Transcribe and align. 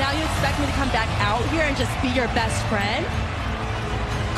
now 0.00 0.12
you 0.16 0.24
expect 0.24 0.58
me 0.58 0.64
to 0.64 0.72
come 0.72 0.88
back 0.96 1.08
out 1.20 1.44
here 1.52 1.60
and 1.62 1.76
just 1.76 1.92
be 2.00 2.08
your 2.08 2.26
best 2.32 2.56
friend? 2.72 3.04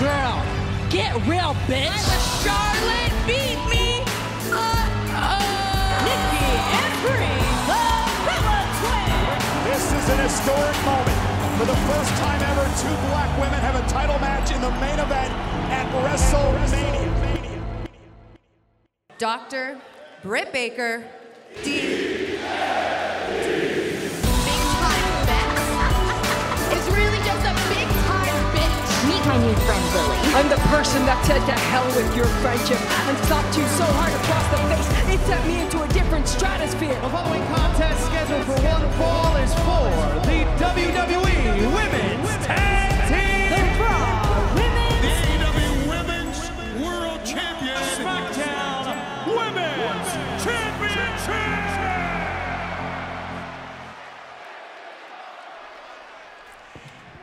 Girl, 0.03 0.43
get 0.91 1.15
real, 1.23 1.55
bitch. 1.71 1.87
I'm 1.87 2.03
a 2.03 2.21
Charlotte. 2.43 3.15
Beat 3.31 3.63
me. 3.71 4.03
Uh-oh. 4.51 6.03
Nikki 6.03 6.51
and 6.83 6.93
Brie, 7.07 7.47
the 7.71 7.87
Bella 8.27 8.59
Twins. 8.83 9.71
This 9.71 9.87
is 9.95 10.05
an 10.11 10.19
historic 10.27 10.79
moment. 10.83 11.19
For 11.59 11.67
the 11.71 11.79
first 11.87 12.11
time 12.19 12.43
ever, 12.43 12.67
two 12.83 12.97
black 13.15 13.31
women 13.39 13.61
have 13.63 13.77
a 13.79 13.87
title 13.89 14.19
match 14.19 14.51
in 14.51 14.61
the 14.61 14.71
main 14.83 14.99
event 14.99 15.31
at 15.71 15.87
WrestleMania. 16.03 17.07
Dr. 19.19 19.79
Britt 20.25 20.53
Baker, 20.53 21.05
D. 21.63 22.02
friend 29.67 29.85
Lily. 29.95 30.19
I'm 30.35 30.49
the 30.49 30.61
person 30.73 31.05
that 31.07 31.19
said 31.25 31.43
to 31.47 31.57
hell 31.73 31.87
with 31.97 32.11
your 32.17 32.27
friendship 32.41 32.81
and 33.09 33.17
slapped 33.27 33.57
you 33.57 33.67
so 33.77 33.85
hard 33.99 34.13
across 34.13 34.47
the 34.53 34.61
face 34.71 34.89
it 35.13 35.21
sent 35.27 35.47
me 35.47 35.61
into 35.61 35.83
a 35.83 35.89
different 35.89 36.27
stratosphere. 36.27 36.99
The 37.01 37.11
following 37.11 37.45
contest 37.53 38.07
scheduled 38.07 38.45
for 38.47 38.57
one 38.65 38.87
fall 38.97 39.37
is 39.37 39.53
for 39.67 39.89
the 40.27 40.45
WWE 40.57 41.32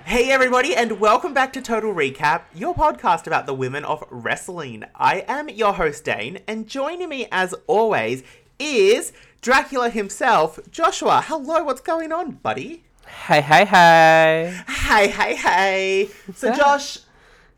Hey 0.09 0.31
everybody, 0.31 0.75
and 0.75 0.99
welcome 0.99 1.35
back 1.35 1.53
to 1.53 1.61
Total 1.61 1.93
Recap, 1.93 2.41
your 2.55 2.73
podcast 2.73 3.27
about 3.27 3.45
the 3.45 3.53
women 3.53 3.85
of 3.85 4.03
wrestling. 4.09 4.83
I 4.95 5.23
am 5.27 5.49
your 5.49 5.73
host 5.73 6.03
Dane, 6.03 6.39
and 6.47 6.65
joining 6.65 7.09
me 7.09 7.27
as 7.31 7.53
always 7.67 8.23
is 8.57 9.13
Dracula 9.41 9.91
himself, 9.91 10.57
Joshua. 10.71 11.21
Hello, 11.23 11.63
what's 11.63 11.81
going 11.81 12.11
on, 12.11 12.31
buddy? 12.31 12.85
Hey, 13.27 13.41
hey, 13.41 13.65
hey. 13.65 14.59
Hey, 14.67 15.09
hey, 15.09 15.35
hey. 15.35 16.09
So, 16.33 16.55
Josh, 16.55 16.97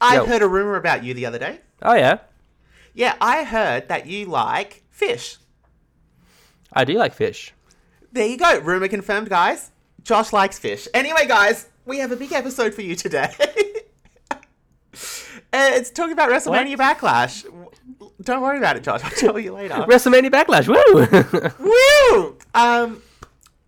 I 0.01 0.15
Yo. 0.15 0.25
heard 0.25 0.41
a 0.41 0.47
rumor 0.49 0.75
about 0.75 1.05
you 1.05 1.13
the 1.13 1.25
other 1.25 1.39
day. 1.39 1.61
Oh, 1.81 1.93
yeah. 1.93 2.17
Yeah, 2.93 3.15
I 3.21 3.45
heard 3.45 3.87
that 3.87 4.07
you 4.07 4.25
like 4.25 4.83
fish. 4.89 5.37
I 6.73 6.83
do 6.83 6.95
like 6.95 7.13
fish. 7.13 7.53
There 8.11 8.27
you 8.27 8.35
go. 8.35 8.59
Rumor 8.59 8.89
confirmed, 8.89 9.29
guys. 9.29 9.71
Josh 10.03 10.33
likes 10.33 10.59
fish. 10.59 10.89
Anyway, 10.93 11.27
guys, 11.27 11.69
we 11.85 11.99
have 11.99 12.11
a 12.11 12.15
big 12.15 12.31
episode 12.31 12.73
for 12.73 12.81
you 12.81 12.95
today. 12.95 13.33
uh, 14.33 14.37
it's 15.51 15.89
talking 15.89 16.13
about 16.13 16.29
WrestleMania 16.29 16.77
Backlash. 16.77 17.45
Don't 18.21 18.41
worry 18.41 18.57
about 18.57 18.77
it, 18.77 18.83
Josh. 18.83 19.03
I'll 19.03 19.11
tell 19.11 19.39
you 19.39 19.53
later. 19.53 19.73
WrestleMania 19.75 20.29
Backlash. 20.29 20.67
Woo! 20.67 21.71
Woo! 22.19 22.37
Um, 22.53 23.01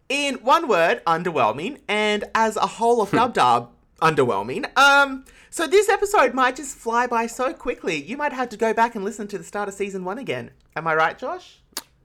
in 0.09 0.35
one 0.35 0.67
word, 0.67 1.01
underwhelming, 1.05 1.79
and 1.87 2.25
as 2.35 2.55
a 2.55 2.67
whole 2.67 3.01
of 3.01 3.11
Dub 3.11 3.33
Dub, 3.33 3.71
underwhelming. 4.01 4.75
Um, 4.77 5.25
so 5.49 5.67
this 5.67 5.89
episode 5.89 6.33
might 6.33 6.55
just 6.55 6.77
fly 6.77 7.07
by 7.07 7.27
so 7.27 7.53
quickly. 7.53 8.01
You 8.01 8.17
might 8.17 8.33
have 8.33 8.49
to 8.49 8.57
go 8.57 8.73
back 8.73 8.95
and 8.95 9.03
listen 9.03 9.27
to 9.29 9.37
the 9.37 9.43
start 9.43 9.69
of 9.69 9.75
season 9.75 10.03
one 10.03 10.17
again. 10.17 10.51
Am 10.75 10.87
I 10.87 10.95
right, 10.95 11.17
Josh? 11.17 11.59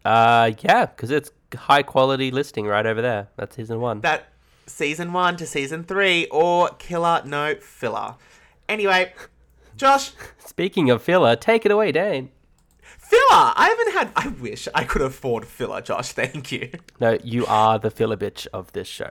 uh, 0.05 0.53
yeah, 0.61 0.87
because 0.87 1.11
it's 1.11 1.31
high 1.55 1.83
quality 1.83 2.31
listing 2.31 2.67
right 2.67 2.87
over 2.87 3.03
there. 3.03 3.29
That's 3.37 3.57
season 3.57 3.81
one. 3.81 4.01
that 4.03 4.33
season 4.69 5.13
one 5.13 5.37
to 5.39 5.47
season 5.47 5.83
three 5.85 6.27
or 6.31 6.69
killer 6.79 7.23
no 7.25 7.55
filler. 7.57 8.15
Anyway, 8.69 9.13
Josh, 9.77 10.13
Speaking 10.45 10.91
of 10.91 11.03
filler, 11.03 11.37
take 11.37 11.65
it 11.65 11.71
away, 11.73 11.93
Dane. 11.93 12.31
filler. 12.81 13.23
I 13.31 13.69
haven't 13.69 13.93
had. 13.95 14.13
I 14.17 14.29
wish 14.41 14.69
I 14.75 14.85
could 14.85 15.03
afford 15.03 15.47
filler, 15.47 15.81
Josh. 15.81 16.13
Thank 16.13 16.53
you. 16.53 16.71
No, 17.01 17.19
you 17.23 17.47
are 17.47 17.79
the 17.79 17.91
filler 17.91 18.17
bitch 18.17 18.47
of 18.53 18.73
this 18.73 18.89
show. 18.89 19.11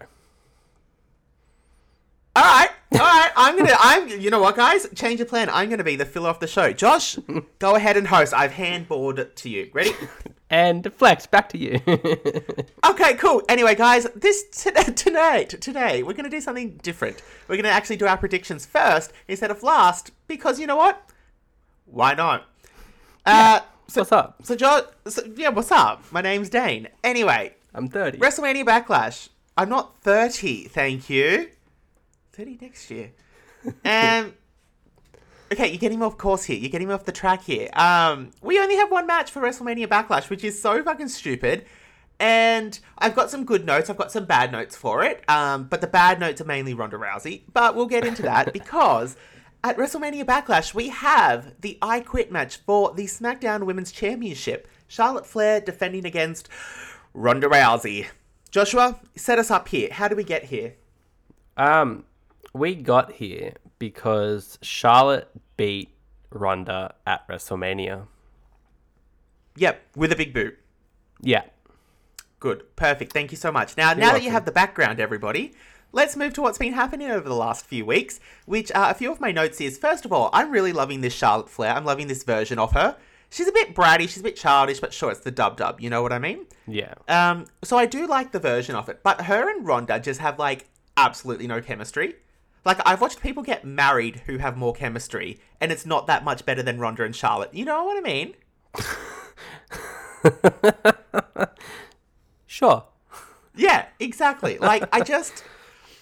All 2.36 2.44
right, 2.44 2.70
all 2.94 3.00
right. 3.00 3.27
I'm 3.38 3.56
gonna. 3.56 3.76
I'm. 3.80 4.10
You 4.10 4.32
know 4.32 4.42
what, 4.42 4.56
guys? 4.56 4.88
Change 4.96 5.20
your 5.20 5.28
plan. 5.28 5.48
I'm 5.52 5.70
gonna 5.70 5.84
be 5.84 5.96
the 5.96 6.06
filler 6.06 6.30
of 6.30 6.40
the 6.40 6.48
show. 6.48 6.74
Josh, 6.74 7.18
go 7.60 7.76
ahead 7.76 7.96
and 7.96 8.08
host. 8.08 8.34
I've 8.34 8.52
handballed 8.52 9.20
it 9.20 9.36
to 9.38 9.50
you. 9.50 9.70
Ready? 9.74 9.92
And 10.50 10.94
Flex, 10.94 11.26
back 11.26 11.50
to 11.50 11.58
you. 11.58 11.82
Okay, 12.86 13.16
cool. 13.16 13.42
Anyway, 13.50 13.76
guys, 13.76 14.08
this 14.16 14.46
t- 14.50 14.72
tonight, 14.94 15.50
today, 15.60 16.04
we're 16.04 16.14
gonna 16.14 16.30
do 16.30 16.40
something 16.40 16.78
different. 16.82 17.22
We're 17.50 17.58
gonna 17.58 17.68
actually 17.68 17.98
do 17.98 18.08
our 18.08 18.16
predictions 18.18 18.66
first 18.66 19.12
instead 19.28 19.52
of 19.52 19.62
last 19.62 20.12
because 20.28 20.58
you 20.58 20.66
know 20.66 20.78
what? 20.78 21.04
Why 21.86 22.14
not? 22.14 22.46
Uh, 23.26 23.60
so, 23.90 24.02
What's 24.02 24.12
up? 24.14 24.40
So, 24.44 24.56
Josh, 24.56 24.84
so, 25.08 25.22
yeah, 25.36 25.50
what's 25.50 25.70
up? 25.70 26.02
My 26.12 26.22
name's 26.22 26.48
Dane. 26.48 26.88
Anyway, 27.04 27.54
I'm 27.74 27.90
30. 27.90 28.18
WrestleMania 28.20 28.64
Backlash. 28.64 29.28
I'm 29.58 29.68
not 29.68 29.98
30, 30.00 30.70
thank 30.70 31.10
you. 31.10 31.50
30 32.32 32.58
next 32.62 32.90
year. 32.90 33.12
Um, 33.84 34.34
okay, 35.52 35.68
you're 35.68 35.78
getting 35.78 36.00
me 36.00 36.06
off 36.06 36.18
course 36.18 36.44
here. 36.44 36.58
You're 36.58 36.70
getting 36.70 36.88
me 36.88 36.94
off 36.94 37.06
the 37.06 37.12
track 37.12 37.44
here. 37.44 37.70
Um, 37.74 38.32
we 38.42 38.60
only 38.60 38.76
have 38.76 38.92
one 38.92 39.08
match 39.08 39.32
for 39.32 39.42
WrestleMania 39.42 39.88
Backlash, 39.88 40.30
which 40.30 40.44
is 40.44 40.62
so 40.62 40.84
fucking 40.84 41.10
stupid. 41.10 41.66
And 42.20 42.80
I've 42.98 43.16
got 43.16 43.30
some 43.30 43.46
good 43.46 43.66
notes. 43.66 43.90
I've 43.90 43.98
got 43.98 44.12
some 44.12 44.26
bad 44.26 44.52
notes 44.52 44.76
for 44.76 45.04
it. 45.04 45.24
Um, 45.30 45.66
but 45.66 45.82
the 45.82 45.88
bad 45.88 46.20
notes 46.20 46.42
are 46.42 46.46
mainly 46.46 46.74
Ronda 46.74 46.98
Rousey. 46.98 47.44
But 47.54 47.76
we'll 47.76 47.86
get 47.86 48.06
into 48.06 48.24
that 48.24 48.54
because 48.60 49.16
at 49.64 49.78
WrestleMania 49.78 50.24
Backlash, 50.24 50.74
we 50.74 50.90
have 50.90 51.54
the 51.62 51.78
I 51.82 52.00
Quit 52.00 52.32
match 52.32 52.58
for 52.58 52.94
the 52.94 53.06
SmackDown 53.06 53.66
Women's 53.66 53.92
Championship. 53.92 54.68
Charlotte 54.88 55.28
Flair 55.28 55.60
defending 55.60 56.06
against 56.06 56.50
Ronda 57.14 57.48
Rousey. 57.48 58.08
Joshua, 58.50 59.00
set 59.16 59.40
us 59.40 59.52
up 59.52 59.68
here. 59.68 59.90
How 59.92 60.08
do 60.08 60.16
we 60.16 60.24
get 60.24 60.46
here? 60.46 60.76
Um, 61.58 62.06
we 62.58 62.76
got 62.76 63.14
here 63.14 63.54
because 63.80 64.58
Charlotte 64.62 65.30
beat 65.56 65.90
Ronda 66.30 66.96
at 67.06 67.28
WrestleMania. 67.28 68.08
Yep, 69.56 69.82
with 69.96 70.12
a 70.12 70.16
big 70.16 70.34
boot. 70.34 70.58
Yeah. 71.22 71.44
Good. 72.40 72.76
Perfect. 72.76 73.14
Thank 73.14 73.32
you 73.32 73.38
so 73.38 73.52
much. 73.52 73.76
Now, 73.78 73.94
now 73.94 74.12
that 74.12 74.24
you 74.24 74.30
have 74.30 74.46
the 74.46 74.52
background, 74.52 75.00
everybody, 75.00 75.54
let's 75.92 76.16
move 76.16 76.34
to 76.34 76.42
what's 76.42 76.60
been 76.60 76.74
happening 76.74 77.10
over 77.10 77.28
the 77.28 77.36
last 77.36 77.66
few 77.66 77.86
weeks, 77.86 78.20
which 78.46 78.72
uh, 78.72 78.88
a 78.90 78.94
few 78.94 79.12
of 79.12 79.20
my 79.20 79.32
notes 79.32 79.60
is, 79.60 79.78
first 79.78 80.06
of 80.06 80.14
all, 80.14 80.30
I'm 80.34 80.52
really 80.52 80.74
loving 80.74 81.02
this 81.02 81.14
Charlotte 81.14 81.50
Flair. 81.50 81.74
I'm 81.74 81.86
loving 81.86 82.08
this 82.08 82.24
version 82.24 82.60
of 82.60 82.74
her. 82.74 82.96
She's 83.30 83.48
a 83.48 83.52
bit 83.52 83.76
bratty, 83.76 84.02
she's 84.02 84.20
a 84.20 84.24
bit 84.24 84.38
childish, 84.38 84.80
but 84.80 84.94
sure, 84.94 85.12
it's 85.12 85.20
the 85.20 85.32
dub-dub, 85.32 85.82
you 85.82 85.90
know 85.90 86.02
what 86.02 86.14
I 86.14 86.20
mean? 86.20 86.46
Yeah. 86.66 86.94
Um, 87.10 87.48
so 87.62 87.78
I 87.78 87.86
do 87.86 88.08
like 88.08 88.32
the 88.32 88.40
version 88.40 88.74
of 88.74 88.88
it, 88.88 89.02
but 89.04 89.22
her 89.22 89.50
and 89.50 89.66
Ronda 89.66 90.00
just 90.00 90.22
have, 90.22 90.40
like, 90.40 90.70
absolutely 90.96 91.46
no 91.46 91.60
chemistry. 91.60 92.16
Like, 92.68 92.80
I've 92.86 93.02
watched 93.02 93.22
people 93.22 93.42
get 93.42 93.66
married 93.66 94.22
who 94.28 94.38
have 94.38 94.56
more 94.58 94.74
chemistry, 94.74 95.40
and 95.60 95.72
it's 95.72 95.86
not 95.86 96.06
that 96.06 96.24
much 96.24 96.46
better 96.46 96.62
than 96.62 96.80
Ronda 96.80 97.04
and 97.04 97.16
Charlotte. 97.16 97.54
You 97.54 97.66
know 97.66 97.84
what 97.84 97.98
I 97.98 98.02
mean? 98.02 98.36
Sure. 102.58 102.86
Yeah, 103.56 103.86
exactly. 104.00 104.58
Like 104.58 104.84
I 104.92 105.02
just 105.02 105.44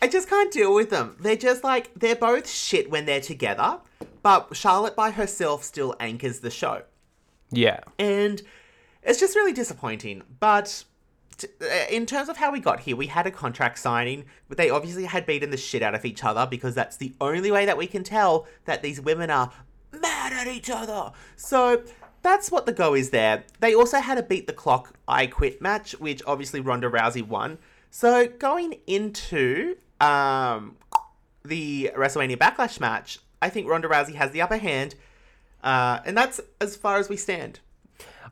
I 0.01 0.07
just 0.07 0.29
can't 0.29 0.53
deal 0.53 0.73
with 0.73 0.89
them. 0.89 1.17
They're 1.19 1.35
just 1.35 1.65
like 1.65 1.91
they're 1.95 2.15
both 2.15 2.49
shit 2.49 2.89
when 2.89 3.05
they're 3.05 3.19
together, 3.19 3.79
but 4.21 4.55
Charlotte 4.55 4.95
by 4.95 5.11
herself 5.11 5.65
still 5.65 5.97
anchors 5.99 6.39
the 6.39 6.49
show. 6.49 6.83
Yeah. 7.51 7.81
And 7.99 8.41
it's 9.03 9.19
just 9.19 9.35
really 9.35 9.51
disappointing. 9.51 10.23
But 10.39 10.85
in 11.89 12.05
terms 12.05 12.29
of 12.29 12.37
how 12.37 12.51
we 12.51 12.59
got 12.59 12.81
here, 12.81 12.95
we 12.95 13.07
had 13.07 13.27
a 13.27 13.31
contract 13.31 13.79
signing, 13.79 14.25
but 14.47 14.57
they 14.57 14.69
obviously 14.69 15.05
had 15.05 15.25
beaten 15.25 15.49
the 15.49 15.57
shit 15.57 15.81
out 15.81 15.95
of 15.95 16.05
each 16.05 16.23
other 16.23 16.47
because 16.49 16.75
that's 16.75 16.97
the 16.97 17.13
only 17.19 17.51
way 17.51 17.65
that 17.65 17.77
we 17.77 17.87
can 17.87 18.03
tell 18.03 18.47
that 18.65 18.81
these 18.81 19.01
women 19.01 19.29
are 19.29 19.51
mad 19.91 20.33
at 20.33 20.47
each 20.47 20.69
other. 20.69 21.11
So 21.35 21.83
that's 22.21 22.51
what 22.51 22.65
the 22.65 22.73
go 22.73 22.93
is 22.93 23.11
there. 23.11 23.43
They 23.59 23.75
also 23.75 23.99
had 23.99 24.17
a 24.17 24.23
beat 24.23 24.47
the 24.47 24.53
clock 24.53 24.93
I 25.07 25.27
quit 25.27 25.61
match, 25.61 25.93
which 25.99 26.21
obviously 26.25 26.59
Ronda 26.59 26.89
Rousey 26.89 27.25
won. 27.25 27.57
So 27.91 28.27
going 28.27 28.75
into 28.87 29.77
um, 30.01 30.77
the 31.43 31.91
WrestleMania 31.95 32.37
Backlash 32.37 32.79
match, 32.79 33.19
I 33.41 33.49
think 33.49 33.69
Ronda 33.69 33.87
Rousey 33.87 34.15
has 34.15 34.31
the 34.31 34.41
upper 34.41 34.57
hand, 34.57 34.95
uh, 35.63 35.99
and 36.05 36.17
that's 36.17 36.41
as 36.59 36.75
far 36.75 36.97
as 36.97 37.09
we 37.09 37.17
stand. 37.17 37.59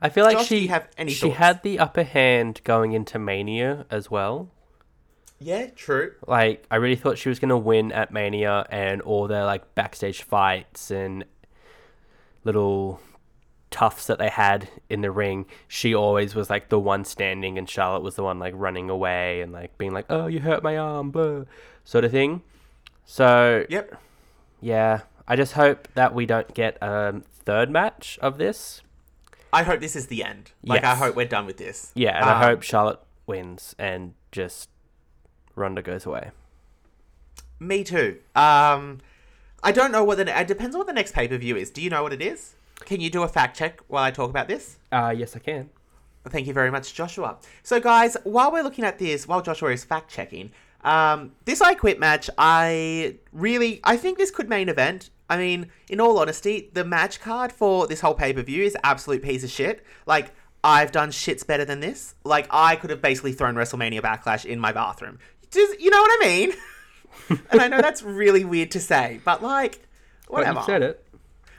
I 0.04 0.10
feel 0.10 0.24
like 0.24 0.36
Josh, 0.36 0.46
she 0.48 0.66
have 0.66 0.86
any 0.98 1.12
she 1.12 1.28
thoughts? 1.28 1.38
had 1.38 1.62
the 1.62 1.78
upper 1.78 2.02
hand 2.02 2.60
going 2.62 2.92
into 2.92 3.18
Mania 3.18 3.86
as 3.90 4.10
well. 4.10 4.50
Yeah, 5.40 5.66
true. 5.70 6.12
Like 6.26 6.64
I 6.70 6.76
really 6.76 6.96
thought 6.96 7.16
she 7.18 7.30
was 7.30 7.38
gonna 7.38 7.56
win 7.58 7.90
at 7.90 8.12
Mania 8.12 8.66
and 8.70 9.00
all 9.02 9.26
their 9.26 9.44
like 9.46 9.74
backstage 9.74 10.22
fights 10.22 10.90
and 10.90 11.24
little 12.44 13.00
toughs 13.70 14.06
that 14.06 14.18
they 14.18 14.28
had 14.28 14.68
in 14.88 15.00
the 15.00 15.10
ring, 15.10 15.46
she 15.66 15.94
always 15.94 16.34
was 16.34 16.48
like 16.50 16.68
the 16.68 16.78
one 16.78 17.04
standing, 17.04 17.56
and 17.58 17.68
Charlotte 17.68 18.02
was 18.02 18.14
the 18.14 18.22
one 18.22 18.38
like 18.38 18.54
running 18.56 18.88
away 18.90 19.40
and 19.40 19.52
like 19.52 19.76
being 19.78 19.92
like, 19.92 20.06
"Oh, 20.10 20.26
you 20.26 20.38
hurt 20.40 20.62
my 20.62 20.76
arm," 20.76 21.10
blah, 21.10 21.44
sort 21.82 22.04
of 22.04 22.10
thing. 22.12 22.42
So 23.06 23.64
Yep. 23.70 23.96
yeah, 24.60 25.00
I 25.26 25.34
just 25.34 25.54
hope 25.54 25.88
that 25.94 26.14
we 26.14 26.26
don't 26.26 26.52
get 26.54 26.76
a 26.82 27.22
third 27.32 27.70
match 27.70 28.18
of 28.22 28.36
this. 28.38 28.82
I 29.54 29.62
hope 29.62 29.80
this 29.80 29.94
is 29.96 30.08
the 30.08 30.24
end. 30.24 30.50
Like, 30.64 30.84
I 30.84 30.94
hope 30.94 31.14
we're 31.16 31.26
done 31.26 31.46
with 31.46 31.56
this. 31.58 31.92
Yeah, 31.94 32.16
and 32.16 32.24
I 32.24 32.34
Um, 32.42 32.48
hope 32.50 32.62
Charlotte 32.62 33.00
wins 33.26 33.74
and 33.78 34.14
just 34.32 34.68
Ronda 35.54 35.80
goes 35.82 36.04
away. 36.06 36.30
Me 37.60 37.84
too. 37.84 38.18
Um, 38.34 39.00
I 39.62 39.72
don't 39.72 39.92
know 39.92 40.04
what 40.04 40.18
the. 40.18 40.40
It 40.40 40.46
depends 40.48 40.74
on 40.74 40.80
what 40.80 40.86
the 40.86 40.92
next 40.92 41.12
pay 41.14 41.28
per 41.28 41.38
view 41.38 41.56
is. 41.56 41.70
Do 41.70 41.80
you 41.80 41.88
know 41.88 42.02
what 42.02 42.12
it 42.12 42.20
is? 42.20 42.54
Can 42.84 43.00
you 43.00 43.08
do 43.10 43.22
a 43.22 43.28
fact 43.28 43.56
check 43.56 43.80
while 43.88 44.02
I 44.04 44.10
talk 44.10 44.28
about 44.28 44.48
this? 44.48 44.76
Uh, 44.92 45.14
yes, 45.16 45.36
I 45.36 45.38
can. 45.38 45.70
Thank 46.28 46.46
you 46.46 46.52
very 46.52 46.70
much, 46.70 46.92
Joshua. 46.94 47.36
So, 47.62 47.80
guys, 47.80 48.16
while 48.24 48.50
we're 48.50 48.62
looking 48.62 48.84
at 48.84 48.98
this, 48.98 49.28
while 49.28 49.40
Joshua 49.42 49.70
is 49.70 49.84
fact 49.84 50.10
checking, 50.10 50.50
um, 50.84 51.32
this 51.46 51.60
I 51.60 51.74
Quit 51.74 51.98
match, 51.98 52.28
I 52.36 53.16
really, 53.32 53.80
I 53.82 53.96
think 53.96 54.18
this 54.18 54.30
could 54.30 54.48
main 54.48 54.68
event. 54.68 55.10
I 55.28 55.38
mean, 55.38 55.70
in 55.88 56.00
all 56.00 56.18
honesty, 56.18 56.70
the 56.74 56.84
match 56.84 57.20
card 57.20 57.50
for 57.50 57.86
this 57.86 58.00
whole 58.00 58.14
pay 58.14 58.32
per 58.32 58.42
view 58.42 58.62
is 58.62 58.76
absolute 58.84 59.22
piece 59.22 59.42
of 59.42 59.50
shit. 59.50 59.84
Like, 60.06 60.32
I've 60.62 60.92
done 60.92 61.10
shits 61.10 61.46
better 61.46 61.64
than 61.64 61.80
this. 61.80 62.14
Like, 62.24 62.46
I 62.50 62.76
could 62.76 62.90
have 62.90 63.00
basically 63.00 63.32
thrown 63.32 63.54
WrestleMania 63.54 64.02
Backlash 64.02 64.44
in 64.44 64.60
my 64.60 64.72
bathroom. 64.72 65.18
Just, 65.50 65.80
you 65.80 65.90
know 65.90 66.00
what 66.00 66.10
I 66.22 66.26
mean? 66.26 66.52
and 67.50 67.60
I 67.60 67.68
know 67.68 67.80
that's 67.80 68.02
really 68.02 68.44
weird 68.44 68.70
to 68.72 68.80
say, 68.80 69.20
but 69.24 69.42
like, 69.42 69.80
whatever. 70.28 70.54
But 70.54 70.60
you 70.60 70.66
said 70.66 70.82
it. 70.82 71.06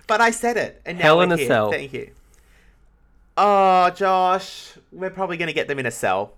But 0.07 0.21
I 0.21 0.29
said 0.29 0.57
it, 0.57 0.81
and 0.85 0.99
now 0.99 1.03
Hell 1.03 1.21
in 1.21 1.31
a 1.31 1.37
here. 1.37 1.47
Cell. 1.47 1.71
Thank 1.71 1.93
you. 1.93 2.11
Oh, 3.37 3.89
Josh, 3.89 4.73
we're 4.91 5.09
probably 5.09 5.37
gonna 5.37 5.53
get 5.53 5.67
them 5.67 5.79
in 5.79 5.87
a 5.87 5.91
cell. 5.91 6.33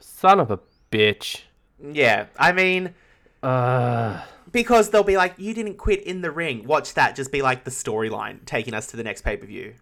Son 0.00 0.40
of 0.40 0.50
a 0.50 0.58
bitch. 0.90 1.42
Yeah, 1.82 2.26
I 2.38 2.52
mean, 2.52 2.94
Uh, 3.42 4.22
because 4.52 4.90
they'll 4.90 5.02
be 5.02 5.16
like, 5.16 5.34
"You 5.36 5.52
didn't 5.54 5.76
quit 5.76 6.02
in 6.04 6.20
the 6.20 6.30
ring." 6.30 6.64
Watch 6.66 6.94
that 6.94 7.16
just 7.16 7.32
be 7.32 7.42
like 7.42 7.64
the 7.64 7.70
storyline 7.72 8.44
taking 8.44 8.72
us 8.74 8.86
to 8.88 8.96
the 8.96 9.02
next 9.02 9.22
pay 9.22 9.36
per 9.36 9.46
view. 9.46 9.74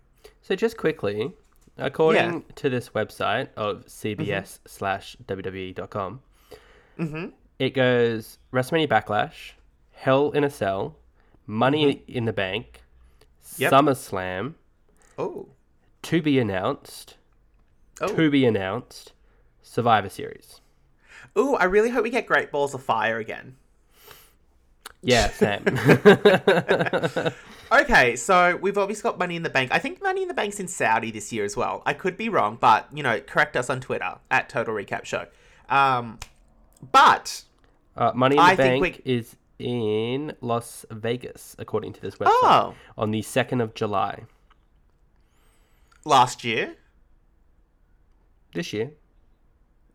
so 0.43 0.57
just 0.57 0.77
quickly, 0.77 1.33
according 1.77 2.33
Yeah. 2.33 2.41
to 2.57 2.71
this 2.71 2.91
website 2.91 3.49
of 3.57 3.85
CBS 3.87 4.59
mm-hmm. 4.59 4.69
slash 4.69 5.17
WWE.com, 5.27 6.21
mm-hmm. 6.99 7.27
it 7.59 7.71
goes 7.75 8.39
WrestleMania 8.53 8.89
Backlash, 8.89 9.53
Hell 9.93 10.31
in 10.31 10.43
a 10.45 10.51
Cell, 10.51 10.97
Money 11.47 11.95
mm-hmm. 11.97 12.13
in 12.13 12.25
the 12.25 12.33
Bank, 12.33 12.83
Yep. 13.59 13.73
SummerSlam, 13.73 14.55
Oh, 15.19 15.49
to 16.03 16.23
be 16.23 16.39
announced, 16.39 17.17
oh, 18.01 18.15
to 18.15 18.31
be 18.31 18.47
announced, 18.47 19.13
Survivor 19.63 20.09
Series. 20.09 20.61
Ooh! 21.39 21.55
I 21.55 21.65
really 21.65 21.91
hope 21.91 22.03
we 22.05 22.11
get 22.11 22.27
Great 22.27 22.51
Balls 22.51 22.75
of 22.75 22.83
Fire 22.83 23.19
again. 23.19 23.57
Yeah, 25.03 25.29
same. 25.31 25.65
Okay, 27.73 28.17
so 28.17 28.57
we've 28.57 28.77
obviously 28.77 29.09
got 29.09 29.17
Money 29.17 29.37
in 29.37 29.45
the 29.45 29.49
Bank. 29.51 29.71
I 29.73 29.79
think 29.79 30.03
Money 30.03 30.23
in 30.23 30.29
the 30.29 30.35
Bank's 30.35 30.59
in 30.59 30.67
Saudi 30.67 31.13
this 31.13 31.33
year 31.33 31.45
as 31.45 31.57
well. 31.57 31.85
I 31.87 31.93
could 31.95 32.17
be 32.17 32.29
wrong, 32.29 32.59
but 32.61 32.89
you 32.93 33.05
know, 33.05 33.21
correct 33.21 33.57
us 33.57 33.71
on 33.71 33.81
Twitter 33.81 34.17
at 34.29 34.49
Total 34.49 34.75
Recap 34.75 35.05
Show. 35.05 35.27
Um, 35.69 36.19
but 36.91 37.45
uh, 37.97 38.11
Money 38.13 38.35
in 38.35 38.43
the 38.43 38.43
I 38.43 38.57
Bank 38.57 39.03
is 39.05 39.37
in 39.61 40.33
Las 40.41 40.85
Vegas, 40.91 41.55
according 41.61 41.93
to 41.93 42.01
this 42.01 42.17
website, 42.17 42.27
Oh. 42.43 42.75
on 42.99 43.13
the 43.13 43.21
2nd 43.21 43.63
of 43.63 43.75
July 43.75 44.25
last 46.05 46.43
year, 46.43 46.75
this 48.53 48.73
year. 48.73 48.91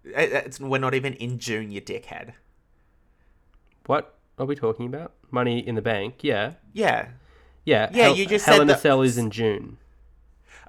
It- 0.05 0.31
it's, 0.45 0.59
we're 0.59 0.77
not 0.79 0.93
even 0.93 1.13
in 1.13 1.39
June, 1.39 1.71
you 1.71 1.81
dickhead. 1.81 2.33
What 3.85 4.15
are 4.37 4.45
we 4.45 4.55
talking 4.55 4.87
about? 4.87 5.13
Money 5.31 5.65
in 5.65 5.75
the 5.75 5.81
Bank, 5.81 6.15
yeah. 6.21 6.53
Yeah. 6.73 7.09
Yeah, 7.63 7.89
Yeah, 7.93 8.03
Hell, 8.05 8.15
you 8.15 8.25
just 8.25 8.45
Hell 8.45 8.55
said 8.55 8.61
in 8.63 8.69
a 8.69 8.73
that- 8.73 8.81
Cell 8.81 9.01
is 9.01 9.17
in 9.17 9.31
June. 9.31 9.77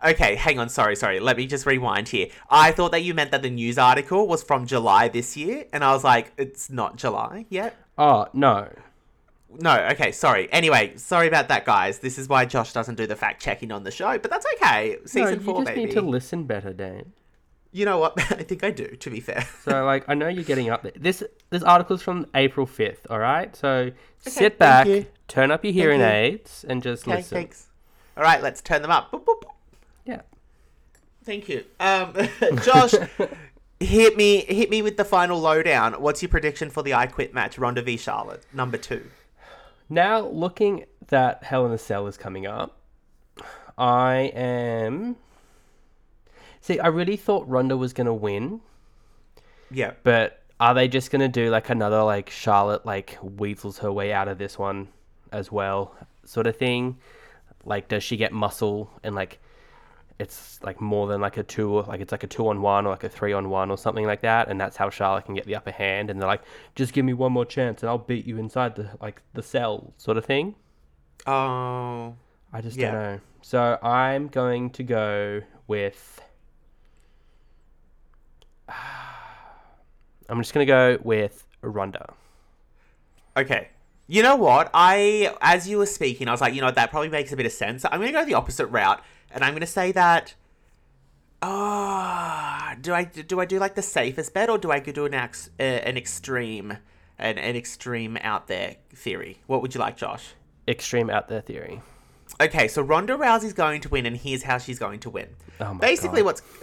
Okay, 0.04 0.34
hang 0.34 0.58
on. 0.58 0.68
Sorry, 0.68 0.94
sorry. 0.94 1.20
Let 1.20 1.38
me 1.38 1.46
just 1.46 1.64
rewind 1.64 2.08
here. 2.08 2.28
I 2.50 2.70
thought 2.70 2.90
that 2.92 3.00
you 3.02 3.14
meant 3.14 3.30
that 3.30 3.40
the 3.42 3.48
news 3.50 3.78
article 3.78 4.26
was 4.26 4.42
from 4.42 4.66
July 4.66 5.08
this 5.08 5.36
year, 5.38 5.64
and 5.72 5.82
I 5.82 5.92
was 5.94 6.04
like, 6.04 6.32
it's 6.36 6.68
not 6.68 6.96
July 6.96 7.46
yet. 7.48 7.74
Oh, 7.96 8.26
no. 8.34 8.68
No, 9.58 9.74
okay, 9.92 10.12
sorry. 10.12 10.52
Anyway, 10.52 10.96
sorry 10.96 11.28
about 11.28 11.48
that, 11.48 11.64
guys. 11.64 12.00
This 12.00 12.18
is 12.18 12.28
why 12.28 12.44
Josh 12.44 12.74
doesn't 12.74 12.96
do 12.96 13.06
the 13.06 13.16
fact 13.16 13.40
checking 13.40 13.72
on 13.72 13.84
the 13.84 13.90
show, 13.90 14.18
but 14.18 14.30
that's 14.30 14.44
okay. 14.56 14.98
Season 15.06 15.22
No, 15.22 15.30
you 15.30 15.40
four, 15.40 15.54
just 15.64 15.66
baby. 15.74 15.84
need 15.86 15.92
to 15.94 16.02
listen 16.02 16.44
better, 16.44 16.74
Dane. 16.74 17.12
You 17.76 17.84
know 17.84 17.98
what? 17.98 18.14
I 18.32 18.42
think 18.42 18.64
I 18.64 18.70
do. 18.70 18.86
To 18.86 19.10
be 19.10 19.20
fair. 19.20 19.46
So, 19.64 19.84
like, 19.92 20.08
I 20.08 20.14
know 20.14 20.28
you're 20.28 20.44
getting 20.44 20.70
up 20.70 20.82
there. 20.82 20.92
This 20.96 21.22
this 21.50 21.62
article's 21.62 22.00
from 22.02 22.26
April 22.34 22.66
5th, 22.66 23.00
all 23.10 23.18
right? 23.18 23.54
So, 23.54 23.92
sit 24.20 24.58
back, 24.58 24.88
turn 25.28 25.50
up 25.50 25.62
your 25.62 25.74
hearing 25.74 26.00
you. 26.00 26.06
aids, 26.06 26.64
and 26.66 26.82
just 26.82 27.06
Okay, 27.06 27.18
listen. 27.18 27.36
thanks. 27.36 27.66
All 28.16 28.22
right, 28.22 28.42
let's 28.42 28.62
turn 28.62 28.80
them 28.80 28.90
up. 28.90 29.12
Boop, 29.12 29.26
boop, 29.26 29.42
boop. 29.42 29.50
Yeah. 30.06 30.22
Thank 31.24 31.50
you. 31.50 31.64
Um, 31.78 32.14
Josh, 32.64 32.94
hit 33.78 34.16
me, 34.16 34.46
hit 34.46 34.70
me 34.70 34.80
with 34.80 34.96
the 34.96 35.04
final 35.04 35.38
lowdown. 35.38 36.00
What's 36.00 36.22
your 36.22 36.30
prediction 36.30 36.70
for 36.70 36.82
the 36.82 36.94
I 36.94 37.06
Quit 37.06 37.34
match, 37.34 37.58
Ronda 37.58 37.82
v 37.82 37.98
Charlotte, 37.98 38.42
number 38.54 38.78
two? 38.78 39.10
Now, 39.90 40.20
looking 40.26 40.86
that 41.08 41.44
Hell 41.44 41.66
in 41.66 41.72
a 41.72 41.78
Cell 41.78 42.06
is 42.06 42.16
coming 42.16 42.46
up, 42.46 42.78
I 43.76 44.32
am. 44.34 45.16
See, 46.66 46.80
I 46.80 46.88
really 46.88 47.16
thought 47.16 47.46
Ronda 47.48 47.76
was 47.76 47.92
going 47.92 48.08
to 48.08 48.12
win, 48.12 48.60
Yeah. 49.70 49.92
but 50.02 50.42
are 50.58 50.74
they 50.74 50.88
just 50.88 51.12
going 51.12 51.20
to 51.20 51.28
do 51.28 51.48
like 51.48 51.70
another 51.70 52.02
like 52.02 52.28
Charlotte 52.28 52.84
like 52.84 53.16
weasels 53.22 53.78
her 53.78 53.92
way 53.92 54.12
out 54.12 54.26
of 54.26 54.38
this 54.38 54.58
one 54.58 54.88
as 55.30 55.52
well 55.52 55.94
sort 56.24 56.48
of 56.48 56.56
thing? 56.56 56.96
Like, 57.64 57.86
does 57.86 58.02
she 58.02 58.16
get 58.16 58.32
muscle 58.32 58.90
and 59.04 59.14
like 59.14 59.38
it's 60.18 60.58
like 60.64 60.80
more 60.80 61.06
than 61.06 61.20
like 61.20 61.36
a 61.36 61.44
two, 61.44 61.82
like 61.82 62.00
it's 62.00 62.10
like 62.10 62.24
a 62.24 62.26
two 62.26 62.48
on 62.48 62.60
one 62.62 62.84
or 62.84 62.90
like 62.90 63.04
a 63.04 63.08
three 63.08 63.32
on 63.32 63.48
one 63.48 63.70
or 63.70 63.78
something 63.78 64.04
like 64.04 64.22
that, 64.22 64.48
and 64.48 64.60
that's 64.60 64.76
how 64.76 64.90
Charlotte 64.90 65.26
can 65.26 65.36
get 65.36 65.44
the 65.46 65.54
upper 65.54 65.70
hand. 65.70 66.10
And 66.10 66.20
they're 66.20 66.26
like, 66.26 66.42
just 66.74 66.92
give 66.92 67.04
me 67.04 67.12
one 67.12 67.30
more 67.30 67.44
chance 67.44 67.84
and 67.84 67.88
I'll 67.90 67.96
beat 67.98 68.26
you 68.26 68.38
inside 68.38 68.74
the 68.74 68.90
like 69.00 69.22
the 69.34 69.42
cell 69.42 69.92
sort 69.98 70.16
of 70.16 70.24
thing. 70.24 70.56
Oh. 71.28 72.16
I 72.52 72.60
just 72.60 72.76
Yeah. 72.76 72.90
don't 72.90 73.02
know. 73.02 73.20
So 73.42 73.78
I'm 73.84 74.26
going 74.26 74.70
to 74.70 74.82
go 74.82 75.42
with. 75.68 76.20
I'm 80.28 80.40
just 80.40 80.54
going 80.54 80.66
to 80.66 80.70
go 80.70 80.98
with 81.02 81.44
Ronda. 81.62 82.12
Okay. 83.36 83.68
You 84.08 84.22
know 84.22 84.36
what? 84.36 84.70
I, 84.72 85.34
as 85.40 85.68
you 85.68 85.78
were 85.78 85.86
speaking, 85.86 86.28
I 86.28 86.30
was 86.30 86.40
like, 86.40 86.54
you 86.54 86.60
know, 86.60 86.70
that 86.70 86.90
probably 86.90 87.08
makes 87.08 87.32
a 87.32 87.36
bit 87.36 87.46
of 87.46 87.52
sense. 87.52 87.84
I'm 87.84 88.00
going 88.00 88.12
to 88.12 88.18
go 88.18 88.24
the 88.24 88.34
opposite 88.34 88.66
route, 88.66 89.02
and 89.30 89.42
I'm 89.42 89.52
going 89.52 89.60
to 89.60 89.66
say 89.66 89.92
that. 89.92 90.34
Oh, 91.42 92.70
do 92.80 92.94
I 92.94 93.04
do 93.04 93.40
I 93.40 93.44
do 93.44 93.58
like 93.58 93.74
the 93.74 93.82
safest 93.82 94.32
bet, 94.32 94.48
or 94.48 94.58
do 94.58 94.70
I 94.70 94.80
go 94.80 94.90
do 94.90 95.04
an 95.04 95.14
ex, 95.14 95.50
uh, 95.60 95.62
an 95.62 95.96
extreme, 95.96 96.78
an, 97.18 97.38
an 97.38 97.56
extreme 97.56 98.16
out 98.22 98.46
there 98.46 98.76
theory? 98.94 99.40
What 99.46 99.60
would 99.60 99.74
you 99.74 99.80
like, 99.80 99.96
Josh? 99.96 100.34
Extreme 100.66 101.10
out 101.10 101.28
there 101.28 101.42
theory. 101.42 101.82
Okay, 102.40 102.68
so 102.68 102.82
Ronda 102.82 103.16
Rousey's 103.16 103.52
going 103.52 103.80
to 103.82 103.88
win, 103.88 104.04
and 104.04 104.16
here's 104.16 104.42
how 104.42 104.58
she's 104.58 104.78
going 104.78 105.00
to 105.00 105.10
win. 105.10 105.28
Oh 105.60 105.74
my 105.74 105.80
Basically, 105.80 106.22
God. 106.22 106.26
what's 106.26 106.42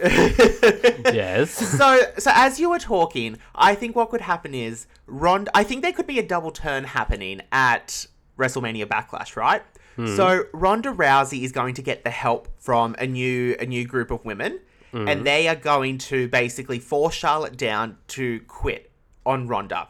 Yes. 1.12 1.50
so 1.50 2.00
so 2.18 2.30
as 2.32 2.60
you 2.60 2.70
were 2.70 2.78
talking, 2.78 3.38
I 3.54 3.74
think 3.74 3.96
what 3.96 4.10
could 4.10 4.20
happen 4.20 4.54
is 4.54 4.86
Ronda. 5.06 5.50
I 5.54 5.64
think 5.64 5.82
there 5.82 5.92
could 5.92 6.06
be 6.06 6.18
a 6.18 6.26
double 6.26 6.52
turn 6.52 6.84
happening 6.84 7.40
at 7.50 8.06
WrestleMania 8.38 8.86
Backlash, 8.86 9.36
right? 9.36 9.62
Hmm. 9.96 10.14
So 10.14 10.44
Ronda 10.52 10.90
Rousey 10.90 11.42
is 11.42 11.52
going 11.52 11.74
to 11.74 11.82
get 11.82 12.04
the 12.04 12.10
help 12.10 12.48
from 12.58 12.94
a 12.98 13.06
new 13.06 13.56
a 13.58 13.66
new 13.66 13.84
group 13.84 14.10
of 14.10 14.24
women, 14.24 14.60
and 14.92 15.20
hmm. 15.20 15.24
they 15.24 15.48
are 15.48 15.56
going 15.56 15.98
to 15.98 16.28
basically 16.28 16.78
force 16.78 17.14
Charlotte 17.14 17.56
down 17.56 17.96
to 18.08 18.40
quit 18.46 18.92
on 19.26 19.48
Ronda. 19.48 19.88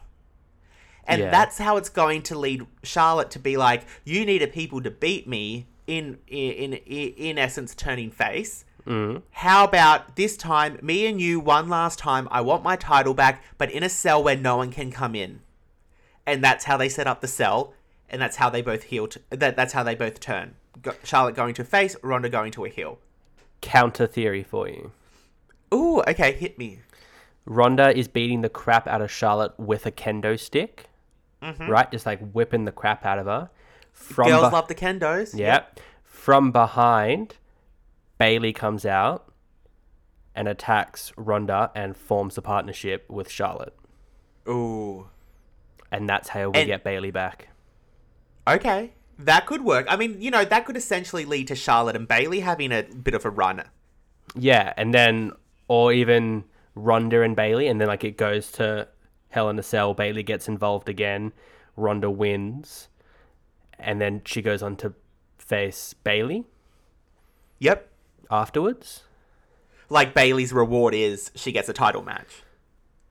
And 1.07 1.21
Yeah. 1.21 1.31
that's 1.31 1.57
how 1.57 1.77
it's 1.77 1.89
going 1.89 2.23
to 2.23 2.37
lead 2.37 2.65
Charlotte 2.83 3.29
to 3.31 3.39
be 3.39 3.57
like, 3.57 3.85
you 4.03 4.25
needed 4.25 4.51
people 4.53 4.81
to 4.81 4.91
beat 4.91 5.27
me 5.27 5.67
in 5.87 6.17
in 6.27 6.73
in, 6.73 7.13
in 7.13 7.37
essence 7.37 7.75
turning 7.75 8.09
face. 8.11 8.65
Mm. 8.87 9.23
How 9.31 9.63
about 9.63 10.15
this 10.15 10.37
time, 10.37 10.77
me 10.81 11.07
and 11.07 11.19
you, 11.19 11.39
one 11.39 11.69
last 11.69 11.97
time? 11.97 12.27
I 12.29 12.41
want 12.41 12.63
my 12.63 12.75
title 12.75 13.15
back, 13.15 13.43
but 13.57 13.71
in 13.71 13.81
a 13.81 13.89
cell 13.89 14.23
where 14.23 14.35
no 14.37 14.57
one 14.57 14.71
can 14.71 14.91
come 14.91 15.15
in. 15.15 15.41
And 16.25 16.43
that's 16.43 16.65
how 16.65 16.77
they 16.77 16.89
set 16.89 17.07
up 17.07 17.21
the 17.21 17.27
cell, 17.27 17.73
and 18.09 18.21
that's 18.21 18.35
how 18.35 18.49
they 18.51 18.61
both 18.61 18.83
heal. 18.83 19.07
T- 19.07 19.21
that, 19.31 19.55
that's 19.55 19.73
how 19.73 19.81
they 19.81 19.95
both 19.95 20.19
turn. 20.19 20.55
Charlotte 21.03 21.35
going 21.35 21.55
to 21.55 21.63
face, 21.63 21.95
Ronda 22.03 22.29
going 22.29 22.51
to 22.51 22.65
a 22.65 22.69
heel. 22.69 22.99
Counter 23.61 24.05
theory 24.05 24.43
for 24.43 24.67
you. 24.69 24.91
Ooh, 25.73 26.01
okay, 26.01 26.33
hit 26.33 26.59
me. 26.59 26.81
Ronda 27.45 27.95
is 27.95 28.07
beating 28.07 28.41
the 28.41 28.49
crap 28.49 28.87
out 28.87 29.01
of 29.01 29.11
Charlotte 29.11 29.53
with 29.59 29.85
a 29.87 29.91
kendo 29.91 30.39
stick. 30.39 30.85
Mm-hmm. 31.45 31.69
Right? 31.69 31.91
Just 31.91 32.05
like 32.05 32.19
whipping 32.33 32.65
the 32.65 32.71
crap 32.71 33.05
out 33.05 33.19
of 33.19 33.25
her. 33.27 33.49
From 33.93 34.27
Girls 34.27 34.45
beh- 34.47 34.51
love 34.51 34.67
the 34.67 34.75
kendos. 34.75 35.37
Yep, 35.37 35.79
From 36.03 36.51
behind, 36.51 37.35
Bayley 38.17 38.51
comes 38.51 38.85
out 38.85 39.31
and 40.35 40.47
attacks 40.47 41.13
Ronda 41.15 41.71
and 41.75 41.95
forms 41.95 42.37
a 42.37 42.41
partnership 42.41 43.09
with 43.09 43.29
Charlotte. 43.29 43.73
Ooh. 44.49 45.07
And 45.91 46.09
that's 46.09 46.29
how 46.29 46.49
we 46.49 46.59
And- 46.59 46.67
get 46.67 46.83
Bayley 46.83 47.11
back. 47.11 47.49
Okay. 48.47 48.91
That 49.17 49.45
could 49.45 49.63
work. 49.63 49.85
I 49.89 49.95
mean, 49.95 50.21
you 50.21 50.29
know, 50.29 50.43
that 50.43 50.65
could 50.65 50.75
essentially 50.75 51.23
lead 51.23 51.47
to 51.47 51.55
Charlotte 51.55 51.95
and 51.95 52.05
Bayley 52.07 52.41
having 52.41 52.71
a 52.73 52.83
bit 52.83 53.13
of 53.13 53.23
a 53.23 53.29
run. 53.29 53.63
Yeah, 54.35 54.73
and 54.75 54.93
then 54.93 55.31
or 55.69 55.93
even 55.93 56.43
Ronda 56.75 57.21
and 57.21 57.33
Bayley, 57.35 57.67
and 57.67 57.79
then 57.79 57.87
like 57.87 58.03
it 58.03 58.17
goes 58.17 58.51
to 58.53 58.89
Hell 59.35 59.49
in 59.49 59.59
a 59.59 59.63
Cell. 59.63 59.93
Bayley 59.93 60.23
gets 60.23 60.47
involved 60.47 60.87
again. 60.87 61.33
Ronda 61.75 62.09
wins, 62.09 62.87
and 63.77 63.99
then 63.99 64.21
she 64.23 64.41
goes 64.41 64.63
on 64.63 64.77
to 64.77 64.93
face 65.37 65.93
Bayley 65.93 66.45
Yep. 67.59 67.89
afterwards. 68.31 69.03
Like 69.89 70.13
Bayley's 70.13 70.53
reward 70.53 70.93
is 70.93 71.31
she 71.35 71.51
gets 71.51 71.67
a 71.67 71.73
title 71.73 72.01
match. 72.01 72.43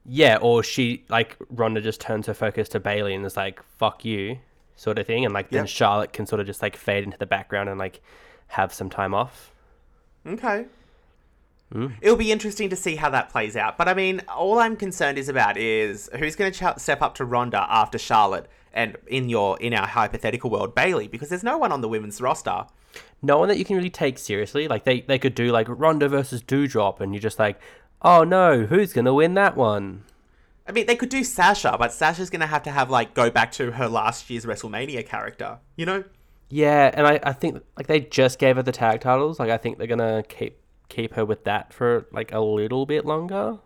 Yeah, 0.03 0.37
or 0.41 0.63
she 0.63 1.05
like 1.09 1.37
Ronda 1.51 1.79
just 1.79 2.01
turns 2.01 2.25
her 2.25 2.33
focus 2.33 2.69
to 2.69 2.79
Bayley 2.79 3.13
and 3.13 3.23
is 3.23 3.37
like 3.37 3.61
"fuck 3.77 4.03
you" 4.03 4.39
sort 4.75 4.97
of 4.97 5.05
thing, 5.05 5.25
and 5.25 5.33
like 5.33 5.51
then 5.51 5.61
Yep. 5.65 5.67
Charlotte 5.69 6.11
can 6.13 6.25
sort 6.25 6.39
of 6.39 6.47
just 6.47 6.61
like 6.63 6.75
fade 6.75 7.03
into 7.03 7.17
the 7.19 7.25
background 7.27 7.69
and 7.69 7.77
like 7.77 8.01
have 8.47 8.73
some 8.73 8.89
time 8.89 9.13
off. 9.13 9.51
Okay. 10.25 10.65
Hmm? 11.71 11.87
It'll 12.01 12.15
be 12.15 12.31
interesting 12.31 12.69
to 12.69 12.75
see 12.75 12.95
how 12.95 13.09
that 13.09 13.29
plays 13.29 13.55
out. 13.55 13.77
But 13.77 13.87
I 13.87 13.93
mean, 13.93 14.21
all 14.29 14.59
I'm 14.59 14.75
concerned 14.75 15.17
is 15.17 15.29
about 15.29 15.57
is 15.57 16.09
who's 16.17 16.35
going 16.35 16.51
to 16.51 16.57
ch- 16.73 16.79
step 16.79 17.01
up 17.01 17.15
to 17.15 17.25
Ronda 17.25 17.65
after 17.69 17.97
Charlotte 17.97 18.47
and 18.73 18.97
in 19.07 19.29
your 19.29 19.59
in 19.59 19.73
our 19.73 19.87
hypothetical 19.87 20.49
world 20.49 20.75
Bayley 20.75 21.07
because 21.07 21.29
there's 21.29 21.43
no 21.43 21.57
one 21.57 21.71
on 21.71 21.81
the 21.81 21.87
women's 21.87 22.21
roster. 22.21 22.65
no 23.21 23.37
one 23.39 23.47
that 23.47 23.57
you 23.57 23.65
can 23.65 23.77
really 23.77 23.89
take 23.89 24.17
seriously. 24.19 24.67
Like 24.67 24.83
they, 24.83 25.01
they 25.01 25.17
could 25.17 25.33
do 25.33 25.51
like 25.51 25.67
Ronda 25.69 26.07
versus 26.07 26.43
Doudrop, 26.43 26.99
and 26.99 27.13
you're 27.13 27.21
just 27.21 27.39
like, 27.39 27.59
oh 28.01 28.23
no, 28.23 28.65
who's 28.65 28.93
gonna 28.93 29.13
win 29.13 29.33
that 29.33 29.55
one? 29.55 30.03
I 30.67 30.71
mean, 30.71 30.87
they 30.87 30.95
could 30.95 31.09
do 31.09 31.23
Sasha, 31.23 31.75
but 31.77 31.93
Sasha's 31.93 32.31
going 32.31 32.39
to 32.39 32.47
have 32.47 32.63
to 32.63 32.71
have 32.71 32.89
like 32.89 33.13
go 33.13 33.29
back 33.29 33.51
to 33.53 33.73
her 33.73 33.87
last 33.87 34.29
year's 34.31 34.45
WrestleMania 34.45 35.05
character. 35.05 35.59
You 35.75 35.85
know? 35.85 36.03
Yeah, 36.49 36.89
and 36.91 37.05
I, 37.05 37.19
I 37.21 37.33
think 37.33 37.61
like 37.77 37.85
they 37.85 37.99
just 37.99 38.39
gave 38.39 38.55
her 38.55 38.63
the 38.63 38.71
tag 38.71 39.01
titles. 39.01 39.39
Like 39.39 39.51
I 39.51 39.57
think 39.57 39.77
they're 39.77 39.87
gonna 39.87 40.23
keep 40.27 40.57
keep 40.89 41.13
her 41.13 41.25
with 41.25 41.43
that 41.43 41.73
for 41.73 42.07
like 42.11 42.31
a 42.31 42.39
little 42.39 42.85
bit 42.85 43.05
longer. 43.05 43.59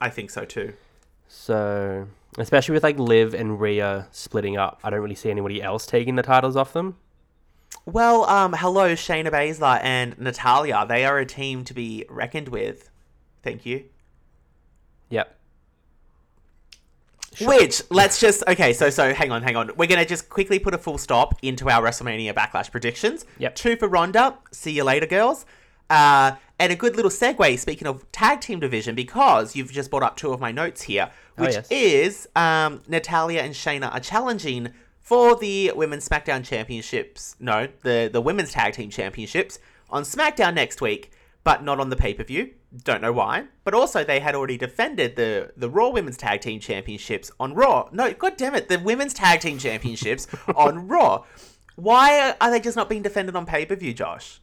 I 0.00 0.10
think 0.10 0.30
so 0.30 0.44
too. 0.44 0.74
So 1.26 2.08
especially 2.38 2.74
with 2.74 2.82
like 2.82 2.98
Liv 2.98 3.34
and 3.34 3.60
Rhea 3.60 4.08
splitting 4.10 4.56
up, 4.56 4.80
I 4.82 4.90
don't 4.90 5.00
really 5.00 5.14
see 5.14 5.30
anybody 5.30 5.62
else 5.62 5.86
taking 5.86 6.16
the 6.16 6.22
titles 6.22 6.56
off 6.56 6.72
them. 6.72 6.96
Well, 7.84 8.24
um, 8.24 8.54
hello, 8.54 8.94
Shayna 8.94 9.30
Baszler 9.30 9.80
and 9.82 10.18
Natalya. 10.18 10.86
They 10.88 11.04
are 11.04 11.18
a 11.18 11.26
team 11.26 11.64
to 11.64 11.74
be 11.74 12.04
reckoned 12.08 12.48
with. 12.48 12.90
Thank 13.42 13.64
you. 13.66 13.84
Yep. 15.10 15.34
Which 17.40 17.82
let's 17.90 18.20
just 18.20 18.42
okay. 18.48 18.72
So 18.72 18.90
so 18.90 19.14
hang 19.14 19.30
on, 19.30 19.42
hang 19.42 19.54
on. 19.54 19.70
We're 19.76 19.86
gonna 19.86 20.04
just 20.04 20.28
quickly 20.28 20.58
put 20.58 20.74
a 20.74 20.78
full 20.78 20.98
stop 20.98 21.38
into 21.42 21.70
our 21.70 21.82
WrestleMania 21.82 22.34
Backlash 22.34 22.70
predictions. 22.70 23.24
Yep. 23.38 23.54
Two 23.54 23.76
for 23.76 23.86
Ronda. 23.86 24.36
See 24.50 24.72
you 24.72 24.82
later, 24.82 25.06
girls. 25.06 25.46
Uh, 25.88 26.32
and 26.58 26.72
a 26.72 26.76
good 26.76 26.96
little 26.96 27.10
segue. 27.10 27.58
Speaking 27.58 27.86
of 27.86 28.10
tag 28.12 28.40
team 28.40 28.60
division, 28.60 28.94
because 28.94 29.54
you've 29.56 29.72
just 29.72 29.90
brought 29.90 30.02
up 30.02 30.16
two 30.16 30.32
of 30.32 30.40
my 30.40 30.52
notes 30.52 30.82
here, 30.82 31.10
Oh, 31.36 31.44
which 31.44 31.54
yes. 31.54 31.68
is 31.70 32.28
um, 32.34 32.82
Natalya 32.88 33.42
and 33.42 33.54
Shayna 33.54 33.92
are 33.94 34.00
challenging 34.00 34.70
for 35.00 35.36
the 35.36 35.72
women's 35.76 36.08
SmackDown 36.08 36.44
championships. 36.44 37.36
No, 37.40 37.68
the 37.82 38.10
the 38.12 38.20
women's 38.20 38.52
tag 38.52 38.74
team 38.74 38.90
championships 38.90 39.58
on 39.88 40.02
SmackDown 40.02 40.54
next 40.54 40.80
week, 40.80 41.12
but 41.44 41.62
not 41.62 41.78
on 41.80 41.90
the 41.90 41.96
pay 41.96 42.12
per 42.12 42.24
view. 42.24 42.50
Don't 42.84 43.00
know 43.00 43.12
why. 43.12 43.44
But 43.64 43.72
also, 43.72 44.04
they 44.04 44.20
had 44.20 44.34
already 44.34 44.58
defended 44.58 45.16
the 45.16 45.52
the 45.56 45.70
Raw 45.70 45.88
Women's 45.88 46.18
Tag 46.18 46.42
Team 46.42 46.60
Championships 46.60 47.30
on 47.40 47.54
Raw. 47.54 47.88
No, 47.92 48.12
god 48.12 48.36
damn 48.36 48.54
it, 48.54 48.68
the 48.68 48.78
Women's 48.78 49.14
Tag 49.14 49.40
Team 49.40 49.58
Championships 49.58 50.26
on 50.54 50.86
Raw. 50.88 51.24
Why 51.76 52.34
are 52.40 52.50
they 52.50 52.60
just 52.60 52.76
not 52.76 52.90
being 52.90 53.00
defended 53.02 53.36
on 53.36 53.46
pay 53.46 53.64
per 53.64 53.76
view, 53.76 53.94
Josh? 53.94 54.40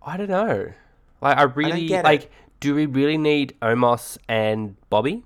I 0.00 0.16
don't 0.16 0.30
know. 0.30 0.72
Like 1.20 1.36
I 1.38 1.42
really 1.42 1.92
it. 1.92 2.04
like. 2.04 2.30
Do 2.60 2.74
we 2.74 2.84
really 2.84 3.16
need 3.16 3.54
Omos 3.62 4.18
and 4.28 4.76
Bobby? 4.90 5.24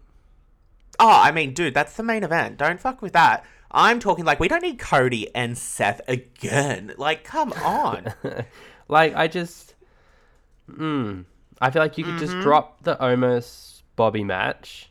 Oh, 1.00 1.10
I 1.10 1.32
mean, 1.32 1.52
dude, 1.52 1.74
that's 1.74 1.96
the 1.96 2.04
main 2.04 2.22
event. 2.22 2.58
Don't 2.58 2.78
fuck 2.78 3.02
with 3.02 3.12
that. 3.14 3.44
I'm 3.72 3.98
talking 3.98 4.24
like 4.24 4.38
we 4.38 4.46
don't 4.46 4.62
need 4.62 4.78
Cody 4.78 5.34
and 5.34 5.58
Seth 5.58 6.00
again. 6.06 6.94
Like, 6.96 7.24
come 7.24 7.52
on. 7.54 8.14
Like 8.86 9.14
I 9.16 9.28
just, 9.28 9.74
mm, 10.70 11.24
I 11.60 11.70
feel 11.70 11.80
like 11.82 11.96
you 11.98 12.04
could 12.04 12.14
Mm-hmm. 12.16 12.20
just 12.24 12.38
drop 12.40 12.82
the 12.84 12.96
Omos 12.96 13.82
Bobby 13.96 14.22
match. 14.22 14.90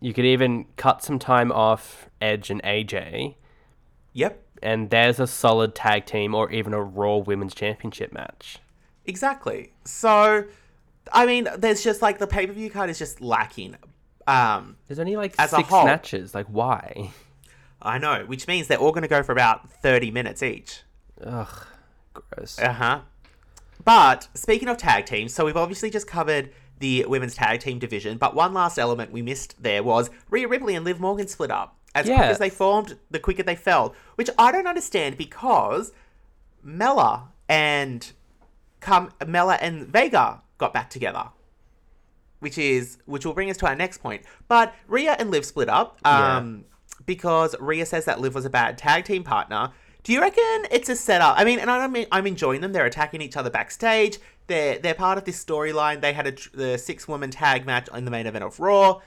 You 0.00 0.14
could 0.14 0.24
even 0.24 0.66
cut 0.76 1.02
some 1.02 1.18
time 1.18 1.50
off 1.50 2.08
Edge 2.20 2.50
and 2.50 2.62
AJ, 2.62 3.34
yep, 4.12 4.42
and 4.62 4.90
there's 4.90 5.18
a 5.18 5.26
solid 5.26 5.74
tag 5.74 6.06
team 6.06 6.34
or 6.36 6.50
even 6.52 6.72
a 6.72 6.80
Raw 6.82 7.16
Women's 7.16 7.54
Championship 7.54 8.12
match. 8.12 8.58
Exactly. 9.06 9.72
So, 9.84 10.44
I 11.12 11.26
mean, 11.26 11.48
there's 11.58 11.82
just 11.82 12.02
like 12.02 12.18
the 12.18 12.26
pay 12.26 12.46
per 12.46 12.52
view 12.52 12.70
card 12.70 12.90
is 12.90 12.98
just 12.98 13.20
lacking. 13.20 13.76
Um, 14.26 14.76
There's 14.88 14.98
only 14.98 15.16
like 15.16 15.34
As 15.38 15.50
six 15.50 15.68
whole. 15.68 15.84
matches. 15.84 16.34
Like 16.34 16.46
why? 16.46 17.10
I 17.82 17.98
know, 17.98 18.24
which 18.26 18.48
means 18.48 18.68
they're 18.68 18.78
all 18.78 18.92
going 18.92 19.02
to 19.02 19.08
go 19.08 19.22
for 19.22 19.32
about 19.32 19.70
30 19.70 20.10
minutes 20.10 20.42
each. 20.42 20.80
Ugh, 21.22 21.66
gross. 22.14 22.58
Uh 22.58 22.72
huh. 22.72 23.00
But 23.84 24.28
speaking 24.32 24.68
of 24.68 24.78
tag 24.78 25.04
teams, 25.04 25.34
so 25.34 25.44
we've 25.44 25.56
obviously 25.58 25.90
just 25.90 26.06
covered 26.06 26.50
the 26.78 27.04
women's 27.04 27.34
tag 27.34 27.60
team 27.60 27.78
division, 27.78 28.16
but 28.16 28.34
one 28.34 28.54
last 28.54 28.78
element 28.78 29.12
we 29.12 29.20
missed 29.20 29.62
there 29.62 29.82
was 29.82 30.08
Rhea 30.30 30.48
Ripley 30.48 30.74
and 30.74 30.84
Liv 30.86 30.98
Morgan 31.00 31.28
split 31.28 31.50
up. 31.50 31.76
As 31.94 32.06
quick 32.06 32.16
Yeah. 32.18 32.24
as 32.28 32.38
they 32.38 32.48
formed, 32.50 32.96
the 33.10 33.18
quicker 33.20 33.42
they 33.42 33.54
fell, 33.54 33.94
which 34.16 34.30
I 34.38 34.50
don't 34.50 34.66
understand 34.66 35.18
because 35.18 35.92
Mella 36.62 37.28
and 37.48 38.10
come 38.84 39.10
Mella 39.26 39.54
and 39.60 39.86
Vega 39.88 40.42
got 40.58 40.72
back 40.72 40.90
together. 40.90 41.30
Which 42.40 42.58
is 42.58 42.98
which 43.06 43.24
will 43.24 43.32
bring 43.32 43.50
us 43.50 43.56
to 43.58 43.66
our 43.66 43.74
next 43.74 43.98
point. 43.98 44.22
But 44.46 44.74
Rhea 44.86 45.16
and 45.18 45.30
Liv 45.30 45.44
split 45.44 45.68
up. 45.68 45.98
Yeah. 46.04 46.36
Um 46.36 46.66
because 47.06 47.56
Rhea 47.58 47.86
says 47.86 48.04
that 48.04 48.20
Liv 48.20 48.34
was 48.34 48.44
a 48.44 48.50
bad 48.50 48.78
tag 48.78 49.04
team 49.04 49.24
partner. 49.24 49.72
Do 50.04 50.12
you 50.12 50.20
reckon 50.20 50.66
it's 50.70 50.90
a 50.90 50.96
setup? 50.96 51.38
I 51.38 51.44
mean, 51.44 51.58
and 51.58 51.70
I 51.70 51.86
mean, 51.88 52.06
I'm 52.12 52.26
enjoying 52.26 52.60
them. 52.60 52.72
They're 52.72 52.84
attacking 52.84 53.22
each 53.22 53.36
other 53.36 53.50
backstage. 53.50 54.18
They're 54.46 54.78
they're 54.78 54.94
part 54.94 55.16
of 55.16 55.24
this 55.24 55.42
storyline. 55.42 56.02
They 56.02 56.12
had 56.12 56.26
a 56.26 56.32
tr- 56.32 56.50
the 56.54 56.78
six 56.78 57.08
woman 57.08 57.30
tag 57.30 57.64
match 57.64 57.88
in 57.94 58.04
the 58.04 58.10
main 58.10 58.26
event 58.26 58.44
of 58.44 58.60
Raw. 58.60 59.00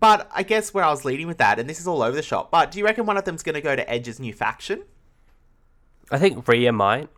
But 0.00 0.28
I 0.34 0.42
guess 0.42 0.74
where 0.74 0.84
I 0.84 0.90
was 0.90 1.04
leading 1.04 1.28
with 1.28 1.38
that, 1.38 1.58
and 1.60 1.70
this 1.70 1.78
is 1.78 1.86
all 1.86 2.02
over 2.02 2.16
the 2.16 2.22
shop. 2.22 2.50
But 2.50 2.72
do 2.72 2.78
you 2.78 2.84
reckon 2.84 3.06
one 3.06 3.16
of 3.16 3.24
them's 3.24 3.42
going 3.42 3.54
to 3.54 3.60
go 3.60 3.76
to 3.76 3.88
Edge's 3.88 4.18
new 4.18 4.32
faction? 4.32 4.82
I 6.10 6.18
think 6.18 6.48
Rhea 6.48 6.72
might. 6.72 7.08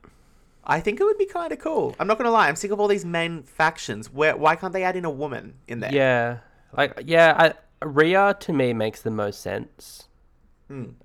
I 0.66 0.80
think 0.80 1.00
it 1.00 1.04
would 1.04 1.18
be 1.18 1.26
kind 1.26 1.52
of 1.52 1.58
cool. 1.58 1.94
I'm 1.98 2.06
not 2.06 2.18
going 2.18 2.26
to 2.26 2.30
lie. 2.30 2.48
I'm 2.48 2.56
sick 2.56 2.70
of 2.70 2.80
all 2.80 2.88
these 2.88 3.04
men 3.04 3.42
factions. 3.42 4.12
Where 4.12 4.36
why 4.36 4.56
can't 4.56 4.72
they 4.72 4.82
add 4.84 4.96
in 4.96 5.04
a 5.04 5.10
woman 5.10 5.54
in 5.68 5.80
there? 5.80 5.92
Yeah, 5.92 6.38
like 6.76 7.02
yeah, 7.04 7.34
I, 7.82 7.86
Rhea 7.86 8.36
to 8.40 8.52
me 8.52 8.72
makes 8.72 9.02
the 9.02 9.10
most 9.10 9.40
sense. 9.40 10.08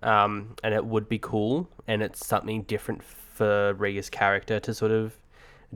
Um, 0.02 0.56
and 0.64 0.74
it 0.74 0.84
would 0.86 1.08
be 1.08 1.20
cool, 1.20 1.70
and 1.88 2.02
it's 2.02 2.26
something 2.26 2.64
different 2.64 3.04
for 3.04 3.74
Rhea's 3.76 4.10
character 4.10 4.60
to 4.60 4.74
sort 4.74 4.92
of 4.92 5.14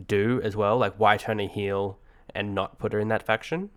do 0.07 0.41
as 0.43 0.55
well. 0.55 0.77
Like, 0.77 0.95
why 0.97 1.17
turn 1.17 1.39
a 1.39 1.47
heel 1.47 1.99
and 2.33 2.55
not 2.55 2.79
put 2.79 2.93
her 2.93 2.99
in 2.99 3.09
that 3.09 3.21
faction? 3.21 3.69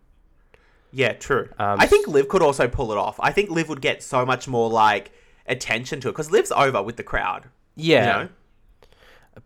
Yeah, 0.91 1.13
true. 1.13 1.51
Um, 1.59 1.79
I 1.81 1.87
think 1.87 2.07
Liv 2.09 2.29
could 2.29 2.41
also 2.41 2.67
pull 2.69 2.93
it 2.93 2.99
off. 2.99 3.21
I 3.21 3.31
think 3.33 3.51
Liv 3.51 3.69
would 3.69 3.83
get 3.83 4.03
so 4.03 4.25
much 4.25 4.49
more 4.49 4.71
like 4.71 5.11
attention 5.47 6.01
to 6.01 6.09
it 6.09 6.13
because 6.13 6.31
Liv's 6.31 6.53
over 6.53 6.83
with 6.83 6.97
the 6.97 7.03
crowd. 7.03 7.51
Yeah, 7.75 8.01
You 8.01 8.23
know? 8.25 8.29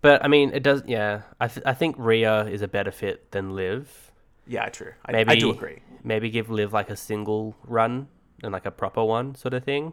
But 0.00 0.24
I 0.24 0.28
mean, 0.28 0.52
it 0.52 0.62
does. 0.62 0.82
Yeah, 0.86 1.22
I 1.40 1.48
th- 1.48 1.64
I 1.66 1.74
think 1.74 1.96
Rhea 1.98 2.44
is 2.46 2.62
a 2.62 2.68
better 2.68 2.90
fit 2.90 3.30
than 3.32 3.54
Liv. 3.54 4.12
Yeah, 4.46 4.68
true. 4.68 4.92
I, 5.06 5.12
Maybe 5.12 5.30
I 5.32 5.36
do 5.36 5.50
agree. 5.50 5.80
Maybe 6.02 6.30
give 6.30 6.50
Liv 6.50 6.72
like 6.72 6.90
a 6.90 6.96
single 6.96 7.54
run 7.64 8.08
and 8.42 8.52
like 8.52 8.66
a 8.66 8.70
proper 8.70 9.04
one 9.04 9.34
sort 9.34 9.54
of 9.54 9.64
thing. 9.64 9.92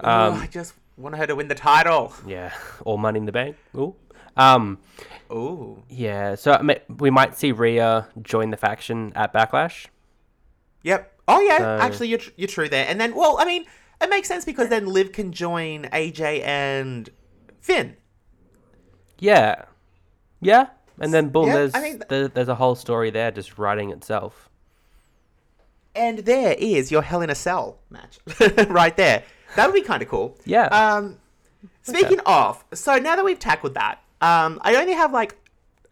Um, 0.00 0.34
I 0.34 0.46
just 0.46 0.74
want 0.96 1.16
her 1.16 1.26
to 1.26 1.34
win 1.34 1.48
the 1.48 1.54
title. 1.54 2.12
yeah, 2.26 2.52
or 2.84 2.98
Money 2.98 3.18
in 3.18 3.26
the 3.26 3.32
Bank. 3.32 3.56
Ooh. 3.76 3.94
Um, 4.36 4.78
Ooh. 5.30 5.82
Yeah, 5.90 6.34
so 6.36 6.52
I 6.52 6.62
mean, 6.62 6.78
we 6.98 7.10
might 7.10 7.36
see 7.36 7.52
Rhea 7.52 8.08
join 8.22 8.50
the 8.50 8.56
faction 8.56 9.12
at 9.14 9.32
Backlash. 9.32 9.86
Yep. 10.82 11.20
Oh 11.28 11.40
yeah. 11.40 11.58
So- 11.58 11.78
Actually, 11.80 12.08
you're 12.08 12.18
tr- 12.18 12.30
you're 12.36 12.48
true 12.48 12.68
there. 12.68 12.86
And 12.88 13.00
then, 13.00 13.14
well, 13.14 13.36
I 13.38 13.44
mean, 13.44 13.64
it 14.00 14.08
makes 14.10 14.28
sense 14.28 14.44
because 14.44 14.68
then 14.68 14.86
Liv 14.86 15.12
can 15.12 15.32
join 15.32 15.84
AJ 15.92 16.42
and 16.44 17.08
Finn. 17.60 17.96
Yeah, 19.22 19.66
yeah, 20.40 20.66
and 20.98 21.14
then 21.14 21.28
boom, 21.28 21.46
Yeah, 21.46 21.52
there's 21.54 21.74
I 21.76 21.80
mean- 21.80 22.02
there, 22.08 22.26
there's 22.28 22.48
a 22.48 22.56
whole 22.56 22.74
story 22.74 23.10
there 23.10 23.30
just 23.30 23.56
writing 23.56 23.90
itself. 23.90 24.48
And 25.94 26.20
there 26.20 26.54
is 26.58 26.90
your 26.90 27.02
Hell 27.02 27.20
in 27.22 27.30
a 27.30 27.34
Cell 27.34 27.78
match 27.90 28.18
right 28.68 28.96
there. 28.96 29.22
That 29.56 29.66
would 29.66 29.74
be 29.74 29.82
kind 29.82 30.02
of 30.02 30.08
cool. 30.08 30.36
Yeah. 30.44 30.64
Um, 30.66 31.18
speaking 31.82 32.18
of, 32.26 32.64
so 32.74 32.96
now 32.96 33.14
that 33.14 33.24
we've 33.24 33.38
tackled 33.38 33.74
that, 33.74 34.00
um, 34.20 34.58
I 34.62 34.74
only 34.76 34.94
have 34.94 35.12
like 35.12 35.36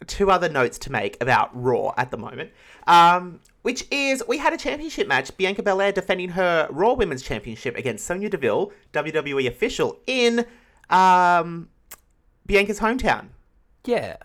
two 0.07 0.31
other 0.31 0.49
notes 0.49 0.79
to 0.79 0.93
make 0.93 1.17
about 1.23 1.51
Raw 1.53 1.93
at 1.97 2.11
the 2.11 2.17
moment. 2.17 2.51
Um, 2.87 3.41
which 3.63 3.85
is 3.93 4.25
we 4.27 4.39
had 4.39 4.55
a 4.55 4.57
championship 4.57 5.07
match, 5.07 5.37
Bianca 5.37 5.63
Belair 5.63 5.93
defending 5.93 6.31
her 6.31 6.67
Raw 6.71 6.95
Women's 6.95 7.23
Championship 7.23 7.77
against 7.77 8.07
Sonya 8.07 8.31
Deville, 8.31 8.73
WWE 8.95 9.47
official, 9.47 9.99
in 10.07 10.47
um, 10.89 11.69
Bianca's 12.51 12.81
hometown. 12.81 13.29
Yeah. 13.85 14.17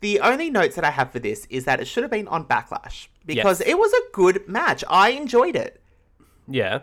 The 0.00 0.18
only 0.20 0.50
notes 0.50 0.74
that 0.74 0.84
I 0.84 0.90
have 0.90 1.12
for 1.12 1.20
this 1.20 1.46
is 1.48 1.64
that 1.64 1.78
it 1.80 1.86
should 1.86 2.02
have 2.02 2.10
been 2.10 2.26
on 2.28 2.44
Backlash 2.44 3.06
because 3.24 3.60
Yes. 3.60 3.68
it 3.68 3.78
was 3.78 3.92
a 3.92 4.00
good 4.12 4.48
match. 4.48 4.82
I 4.90 5.10
enjoyed 5.10 5.54
it. 5.54 5.80
Yeah. 6.48 6.80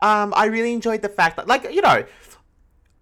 Um, 0.00 0.32
I 0.34 0.46
really 0.46 0.72
enjoyed 0.72 1.02
the 1.02 1.08
fact 1.10 1.36
that, 1.36 1.46
like, 1.46 1.64
you 1.70 1.82
know, 1.82 2.04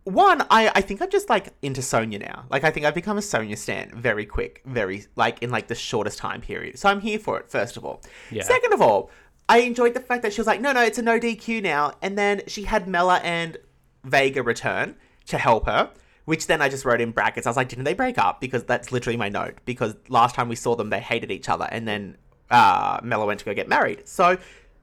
one, 0.04 0.42
I, 0.50 0.70
I 0.74 0.80
think 0.80 1.00
I'm 1.00 1.10
just 1.10 1.30
like 1.30 1.54
into 1.62 1.82
Sonya 1.82 2.18
now. 2.18 2.44
Like, 2.50 2.64
I 2.64 2.70
think 2.72 2.84
I've 2.84 2.94
become 2.96 3.16
a 3.16 3.22
Sonya 3.22 3.56
stan 3.56 3.92
very 3.94 4.26
quick, 4.26 4.60
very 4.66 5.06
like 5.14 5.40
in 5.42 5.50
like 5.50 5.68
the 5.68 5.76
shortest 5.76 6.18
time 6.18 6.40
period. 6.40 6.78
So 6.80 6.88
I'm 6.88 7.00
here 7.00 7.18
for 7.20 7.38
it. 7.38 7.48
First 7.48 7.76
of 7.76 7.84
all, 7.84 8.02
Yeah. 8.32 8.42
Second 8.42 8.72
of 8.72 8.82
all, 8.82 9.08
I 9.48 9.58
enjoyed 9.58 9.94
the 9.94 10.00
fact 10.00 10.22
that 10.22 10.32
she 10.32 10.40
was 10.40 10.46
like, 10.48 10.60
no, 10.60 10.72
no, 10.72 10.82
it's 10.82 10.98
a 10.98 11.02
no 11.02 11.18
DQ 11.20 11.62
now, 11.62 11.92
and 12.02 12.18
then 12.18 12.42
she 12.48 12.64
had 12.64 12.88
Mela 12.88 13.18
and 13.18 13.56
Vega 14.04 14.42
return 14.42 14.96
to 15.26 15.38
help 15.38 15.66
her. 15.66 15.90
Which 16.24 16.46
then 16.46 16.62
I 16.62 16.68
just 16.68 16.84
wrote 16.84 17.00
in 17.00 17.10
brackets. 17.10 17.46
I 17.46 17.50
was 17.50 17.56
like, 17.56 17.68
didn't 17.68 17.84
they 17.84 17.94
break 17.94 18.16
up? 18.16 18.40
Because 18.40 18.64
that's 18.64 18.92
literally 18.92 19.16
my 19.16 19.28
note. 19.28 19.54
Because 19.64 19.96
last 20.08 20.34
time 20.34 20.48
we 20.48 20.54
saw 20.54 20.76
them, 20.76 20.90
they 20.90 21.00
hated 21.00 21.30
each 21.30 21.48
other, 21.48 21.68
and 21.70 21.86
then 21.86 22.16
uh, 22.50 23.00
Mella 23.02 23.26
went 23.26 23.40
to 23.40 23.44
go 23.44 23.54
get 23.54 23.68
married. 23.68 24.06
So 24.06 24.38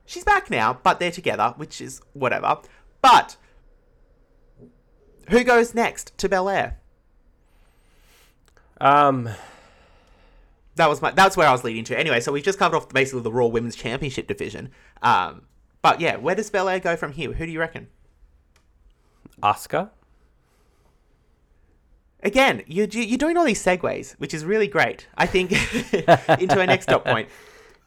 she's 0.05 0.25
back 0.25 0.49
now, 0.49 0.79
but 0.83 0.99
they're 0.99 1.11
together, 1.11 1.53
which 1.55 1.79
is 1.79 2.01
whatever. 2.13 2.57
But 3.01 3.37
who 5.29 5.43
goes 5.43 5.73
next 5.73 6.17
to 6.17 6.27
Belair? 6.27 6.77
Um. 8.81 9.29
That 10.75 10.89
was 10.89 11.01
my. 11.01 11.11
That's 11.11 11.35
where 11.35 11.47
I 11.47 11.51
was 11.51 11.65
leading 11.65 11.83
to. 11.85 11.99
Anyway, 11.99 12.21
so 12.21 12.31
we've 12.31 12.43
just 12.43 12.57
covered 12.57 12.77
off 12.77 12.87
basically 12.87 13.21
the 13.21 13.31
Raw 13.33 13.47
Women's 13.47 13.75
Championship 13.75 14.27
division. 14.27 14.69
Um, 15.01 15.41
but 15.81 15.99
yeah, 15.99 16.15
where 16.15 16.35
does 16.35 16.49
Belair 16.49 16.79
go 16.79 16.95
from 16.95 17.11
here? 17.11 17.33
Who 17.33 17.45
do 17.45 17.51
you 17.51 17.59
reckon? 17.59 17.87
Asuka. 19.43 19.89
Again, 22.21 22.63
you're, 22.67 22.87
you're 22.87 23.17
doing 23.17 23.37
all 23.37 23.45
these 23.45 23.63
segues, 23.63 24.11
which 24.13 24.33
is 24.33 24.43
really 24.43 24.67
great. 24.67 25.07
I 25.17 25.25
think 25.25 25.51
into 26.39 26.59
our 26.59 26.65
next 26.65 26.87
dot 26.87 27.05
point. 27.05 27.29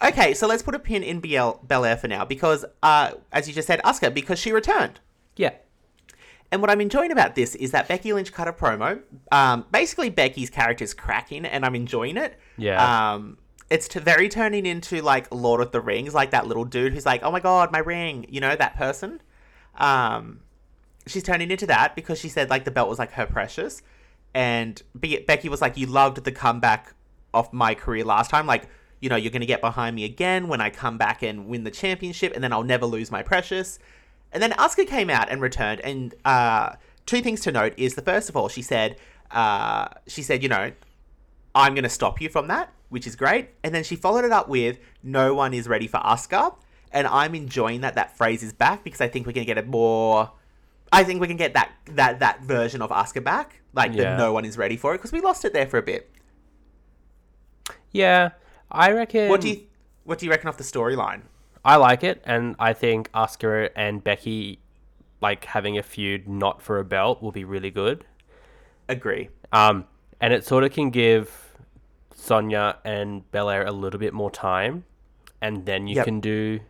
Okay, 0.03 0.35
so 0.35 0.47
let's 0.47 0.63
put 0.63 0.75
a 0.75 0.79
pin 0.79 1.03
in 1.03 1.21
BL, 1.21 1.51
Belair 1.67 1.97
for 1.97 2.09
now 2.09 2.25
because, 2.25 2.65
uh, 2.83 3.13
as 3.33 3.47
you 3.47 3.55
just 3.55 3.69
said, 3.69 3.81
Asuka, 3.85 4.13
because 4.13 4.39
she 4.39 4.51
returned. 4.51 5.01
Yeah. 5.37 5.53
And 6.51 6.61
what 6.61 6.71
I'm 6.71 6.81
enjoying 6.81 7.13
about 7.13 7.35
this 7.35 7.55
is 7.55 7.71
that 7.71 7.89
Becky 7.89 8.13
Lynch 8.13 8.33
cut 8.33 8.49
a 8.49 8.53
promo. 8.53 9.01
Um, 9.31 9.65
basically, 9.71 10.11
Becky's 10.11 10.51
character 10.51 10.85
is 10.85 10.93
cracking, 10.93 11.47
and 11.47 11.65
I'm 11.65 11.75
enjoying 11.75 12.17
it. 12.17 12.39
Yeah. 12.59 13.15
Um, 13.15 13.39
it's 13.71 13.89
to 13.89 14.01
very 14.01 14.29
turning 14.29 14.67
into 14.67 15.01
like 15.01 15.33
Lord 15.33 15.63
of 15.63 15.73
the 15.73 15.81
Rings, 15.81 16.13
like 16.13 16.33
that 16.33 16.47
little 16.47 16.67
dude 16.67 16.93
who's 16.93 17.07
like, 17.07 17.23
"Oh 17.23 17.31
my 17.31 17.41
god, 17.41 17.73
my 17.73 17.79
ring," 17.79 18.27
you 18.29 18.41
know, 18.41 18.55
that 18.55 18.77
person. 18.77 19.23
Um, 19.77 20.41
she's 21.07 21.23
turning 21.23 21.51
into 21.51 21.67
that 21.67 21.97
because 21.97 22.19
she 22.19 22.29
said 22.29 22.51
like 22.51 22.65
the 22.65 22.71
belt 22.71 22.89
was 22.89 22.99
like 22.99 23.13
her 23.13 23.25
precious, 23.25 23.81
and 24.35 24.83
Be- 24.99 25.25
Becky 25.27 25.49
was 25.49 25.61
like, 25.61 25.77
"You 25.77 25.87
loved 25.87 26.25
the 26.25 26.33
comeback 26.33 26.95
of 27.35 27.53
my 27.53 27.75
career 27.75 28.05
last 28.05 28.31
time, 28.31 28.47
like." 28.47 28.69
You 29.01 29.09
know, 29.09 29.17
you're 29.17 29.33
to 29.41 29.47
get 29.47 29.61
behind 29.61 29.97
me 29.97 30.05
again 30.05 30.47
when 30.47 30.61
I 30.61 30.71
come 30.71 30.97
back 30.97 31.25
and 31.25 31.49
win 31.49 31.65
the 31.65 31.73
championship, 31.73 32.35
and 32.37 32.45
then 32.45 32.53
I'll 32.53 32.63
never 32.63 32.87
lose 32.87 33.11
my 33.11 33.21
precious. 33.25 33.81
And 34.31 34.41
then 34.41 34.53
Asuka 34.53 34.87
came 34.87 35.11
out 35.11 35.29
and 35.29 35.43
returned, 35.43 35.81
and 35.81 36.15
uh, 36.25 36.77
two 37.07 37.21
things 37.21 37.41
to 37.41 37.53
note 37.53 37.75
is 37.77 37.95
the 37.95 38.03
first 38.03 38.29
of 38.29 38.37
all, 38.37 38.49
she 38.49 38.63
said, 38.63 38.97
uh, 39.31 39.89
she 40.07 40.23
said, 40.23 40.43
you 40.43 40.49
know, 40.49 40.73
I'm 41.55 41.75
to 41.85 41.91
stop 41.91 42.21
you 42.21 42.29
from 42.29 42.49
that, 42.49 42.73
which 42.89 43.07
is 43.07 43.17
great. 43.17 43.51
And 43.63 43.75
then 43.75 43.85
she 43.85 43.97
followed 43.97 44.25
it 44.25 44.33
up 44.33 44.49
with, 44.49 44.79
no 45.03 45.35
one 45.35 45.55
is 45.55 45.69
ready 45.69 45.87
for 45.87 45.99
Asuka. 45.99 46.55
And 46.93 47.07
I'm 47.07 47.35
enjoying 47.35 47.81
that 47.81 47.95
that 47.95 48.17
phrase 48.17 48.43
is 48.43 48.53
back 48.53 48.85
because 48.85 49.01
I 49.01 49.09
think 49.09 49.27
we're 49.27 49.33
going 49.33 49.47
to 49.47 49.55
get 49.55 49.63
a 49.63 49.67
more, 49.67 50.31
I 50.93 51.05
think 51.05 51.21
we 51.21 51.27
can 51.27 51.37
get 51.39 51.55
that 51.55 51.71
that 51.87 52.21
that 52.21 52.43
version 52.43 52.83
of 52.83 52.91
Asuka 52.91 53.25
back, 53.25 53.63
like 53.73 53.93
Yeah. 53.95 54.03
that 54.05 54.19
no 54.19 54.33
one 54.33 54.45
is 54.45 54.59
ready 54.59 54.77
for 54.77 54.95
it 54.95 54.99
because 54.99 55.13
we 55.13 55.21
lost 55.21 55.45
it 55.45 55.53
there 55.53 55.67
for 55.67 55.79
a 55.79 55.83
bit. 55.83 56.11
Yeah. 57.91 58.31
I 58.71 58.93
reckon. 58.93 59.29
What 59.29 59.41
do 59.41 59.49
you 59.49 59.61
what 60.05 60.19
do 60.19 60.27
you 60.27 60.31
reckon 60.31 60.49
of 60.49 60.57
the 60.57 60.65
storyline? 60.65 61.23
I 61.65 61.77
like 61.77 62.03
it, 62.03 62.21
and 62.25 62.57
I 62.59 62.73
think 62.73 63.11
Asuka 63.13 63.71
and 63.77 64.03
Becky, 64.03 64.59
like 65.21 65.45
having 65.45 65.79
a 65.79 65.83
feud 65.83 66.29
not 66.29 66.61
for 66.61 66.79
a 66.79 66.85
belt, 66.85 67.23
will 67.23 67.31
be 67.31 67.45
really 67.45 67.71
good. 67.71 68.05
Agree. 68.89 69.29
Um, 69.53 69.85
and 70.21 70.33
it 70.33 70.45
sort 70.45 70.65
of 70.65 70.73
can 70.73 70.91
give 70.91 71.57
Sonya 72.15 72.79
and 72.85 73.31
Belair 73.31 73.65
a 73.65 73.71
little 73.71 74.01
bit 74.01 74.13
more 74.13 74.31
time, 74.31 74.85
and 75.41 75.65
then 75.67 75.87
you 75.87 75.97
Yep. 75.97 76.05
can 76.05 76.21
do 76.21 76.61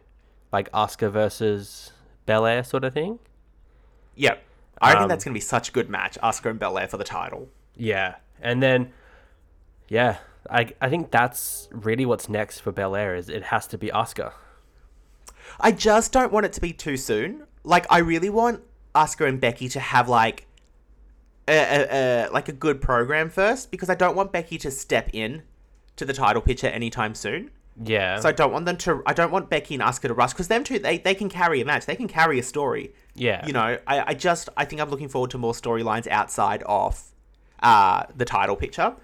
like 0.53 0.71
Asuka 0.73 1.11
versus 1.11 1.93
Belair 2.27 2.63
sort 2.63 2.85
of 2.85 2.93
thing. 2.93 3.19
Yep. 4.17 4.43
I 4.81 4.95
Um, 4.95 5.09
that's 5.09 5.25
going 5.25 5.33
to 5.33 5.37
be 5.37 5.41
such 5.41 5.69
a 5.69 5.73
good 5.73 5.89
match, 5.89 6.19
Asuka 6.23 6.51
and 6.51 6.59
Belair 6.59 6.89
for 6.89 6.97
the 6.97 7.05
title. 7.05 7.49
Yeah, 7.77 8.17
and 8.41 8.63
then 8.63 8.93
yeah, 9.89 10.19
I 10.51 10.73
I 10.81 10.89
think 10.89 11.11
that's 11.11 11.69
really 11.71 12.05
what's 12.05 12.29
next 12.29 12.61
for 12.61 12.73
Belair 12.73 13.15
is 13.15 13.29
it 13.29 13.45
has 13.45 13.67
to 13.69 13.79
be 13.79 13.89
Asuka. 13.89 14.33
I 15.61 15.73
just 15.73 16.13
don't 16.13 16.33
want 16.33 16.47
it 16.47 16.53
to 16.55 16.61
be 16.61 16.73
too 16.73 16.97
soon. 16.97 17.45
Like, 17.65 17.87
I 17.91 17.99
really 17.99 18.31
want 18.31 18.63
Asuka 18.95 19.29
and 19.29 19.41
Becky 19.41 19.69
to 19.71 19.81
have 19.81 20.09
like 20.09 20.47
a, 21.47 21.53
a, 21.53 22.27
a 22.27 22.31
like 22.31 22.49
a 22.49 22.53
good 22.53 22.81
program 22.81 23.31
first 23.31 23.71
because 23.71 23.89
I 23.89 23.95
don't 23.95 24.17
want 24.17 24.33
Becky 24.33 24.59
to 24.59 24.71
step 24.71 25.11
in 25.13 25.43
to 25.97 26.05
the 26.05 26.13
title 26.13 26.43
picture 26.43 26.69
anytime 26.69 27.15
soon. 27.15 27.51
Yeah. 27.81 28.21
So 28.21 28.29
I 28.29 28.33
don't 28.33 28.53
want 28.53 28.67
them 28.67 28.77
to. 28.79 29.03
I 29.07 29.13
don't 29.13 29.31
want 29.31 29.49
Becky 29.51 29.75
and 29.75 29.83
Asuka 29.83 30.09
to 30.09 30.15
rush 30.15 30.33
because 30.33 30.49
them 30.49 30.65
two 30.65 30.79
they, 30.79 30.99
they 30.99 31.15
can 31.15 31.29
carry 31.29 31.61
a 31.61 31.65
match. 31.65 31.87
They 31.87 31.97
can 31.97 32.09
carry 32.09 32.39
a 32.39 32.43
story. 32.43 32.93
Yeah. 33.15 33.47
You 33.47 33.53
know, 33.53 33.79
I, 33.87 34.05
I 34.09 34.15
just 34.15 34.49
I 34.57 34.65
think 34.65 34.81
I'm 34.83 34.91
looking 34.91 35.09
forward 35.09 35.31
to 35.31 35.39
more 35.39 35.53
storylines 35.55 36.07
outside 36.07 36.63
of 36.65 37.03
uh 37.63 38.05
the 38.15 38.25
title 38.25 38.57
picture. 38.57 38.95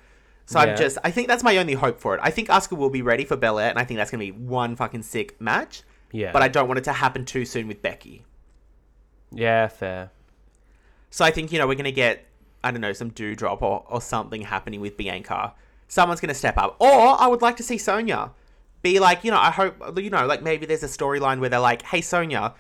So 0.47 0.59
Yeah. 0.61 0.67
I'm 0.73 0.77
just 0.77 0.99
I 1.05 1.11
think 1.11 1.29
that's 1.29 1.43
my 1.43 1.57
only 1.57 1.75
hope 1.75 1.99
for 2.01 2.15
it. 2.15 2.21
I 2.23 2.31
think 2.31 2.49
Asuka 2.49 2.77
will 2.77 2.91
be 2.91 3.03
ready 3.03 3.25
for 3.25 3.37
Belair, 3.37 3.71
and 3.71 3.79
I 3.79 3.85
think 3.85 3.99
that's 3.99 4.11
gonna 4.11 4.23
be 4.25 4.33
one 4.33 4.77
fucking 4.77 5.03
sick 5.03 5.41
match. 5.41 5.83
Yeah. 6.13 6.33
But 6.33 6.43
I 6.43 6.49
don't 6.49 6.69
want 6.69 6.79
it 6.79 6.85
to 6.85 6.93
happen 6.93 7.25
too 7.25 7.45
soon 7.45 7.69
with 7.69 7.81
Becky. 7.83 8.25
yeah, 9.31 9.69
fair. 9.69 10.11
So 11.11 11.25
I 11.25 11.31
think, 11.31 11.53
you 11.53 11.59
know, 11.59 11.67
we're 11.67 11.75
going 11.75 11.85
to 11.85 11.93
get, 11.93 12.27
I 12.63 12.71
don't 12.71 12.81
know, 12.83 12.93
some 12.93 13.11
Doudrop 13.11 13.63
or, 13.63 13.85
or 13.89 14.01
something 14.01 14.43
happening 14.43 14.81
with 14.81 14.97
Bianca. 14.97 15.55
Someone's 15.87 16.21
going 16.21 16.29
to 16.29 16.35
step 16.35 16.59
up. 16.59 16.77
Or 16.81 17.21
I 17.21 17.27
would 17.27 17.41
like 17.41 17.57
to 17.57 17.63
see 17.63 17.79
Sonya 17.79 18.31
be 18.83 18.99
like, 19.01 19.25
you 19.25 19.31
know, 19.31 19.39
I 19.39 19.51
hope, 19.51 19.99
you 19.99 20.11
know, 20.11 20.27
like 20.27 20.43
maybe 20.43 20.67
there's 20.67 20.83
a 20.83 20.89
storyline 20.89 21.41
where 21.41 21.49
they're 21.49 21.59
like, 21.61 21.83
hey, 21.83 22.01
Sonya, 22.01 22.55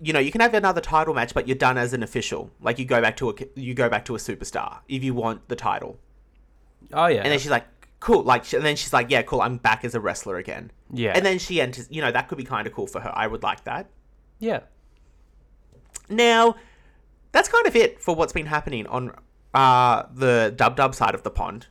you 0.00 0.12
know, 0.12 0.18
you 0.18 0.32
can 0.32 0.40
have 0.40 0.54
another 0.54 0.80
title 0.80 1.14
match, 1.14 1.34
but 1.34 1.46
you're 1.46 1.56
done 1.56 1.78
as 1.78 1.92
an 1.92 2.02
official. 2.02 2.50
Like 2.60 2.78
you 2.78 2.84
go 2.84 3.00
back 3.00 3.16
to 3.18 3.30
a, 3.30 3.34
you 3.54 3.74
go 3.74 3.88
back 3.88 4.04
to 4.06 4.14
a 4.14 4.18
superstar 4.18 4.78
if 4.88 5.04
you 5.04 5.14
want 5.14 5.48
the 5.48 5.56
title. 5.56 5.98
Oh 6.92 7.06
yeah. 7.06 7.22
And 7.22 7.30
then 7.30 7.38
she's 7.38 7.50
like, 7.50 7.66
cool. 8.00 8.22
Like, 8.22 8.50
and 8.52 8.64
then 8.64 8.76
she's 8.76 8.92
like, 8.92 9.10
yeah, 9.10 9.22
cool. 9.22 9.42
I'm 9.42 9.58
back 9.58 9.84
as 9.84 9.94
a 9.94 10.00
wrestler 10.00 10.38
again. 10.38 10.72
Yeah. 10.92 11.12
And 11.14 11.24
then 11.24 11.38
she 11.38 11.60
enters, 11.60 11.86
you 11.90 12.00
know, 12.00 12.10
that 12.10 12.28
could 12.28 12.38
be 12.38 12.44
kind 12.44 12.66
of 12.66 12.72
cool 12.72 12.86
for 12.86 13.00
her. 13.00 13.12
I 13.14 13.26
would 13.26 13.42
like 13.42 13.64
that. 13.64 13.90
yeah. 14.38 14.60
Now, 16.08 16.56
that's 17.30 17.48
kind 17.48 17.66
of 17.66 17.76
it 17.76 18.02
for 18.02 18.16
what's 18.16 18.32
been 18.32 18.46
happening 18.46 18.86
on 18.88 19.14
uh, 19.54 20.04
the 20.12 20.52
dub 20.56 20.76
dub 20.76 20.94
side 20.94 21.14
of 21.14 21.22
the 21.22 21.30
pond. 21.30 21.68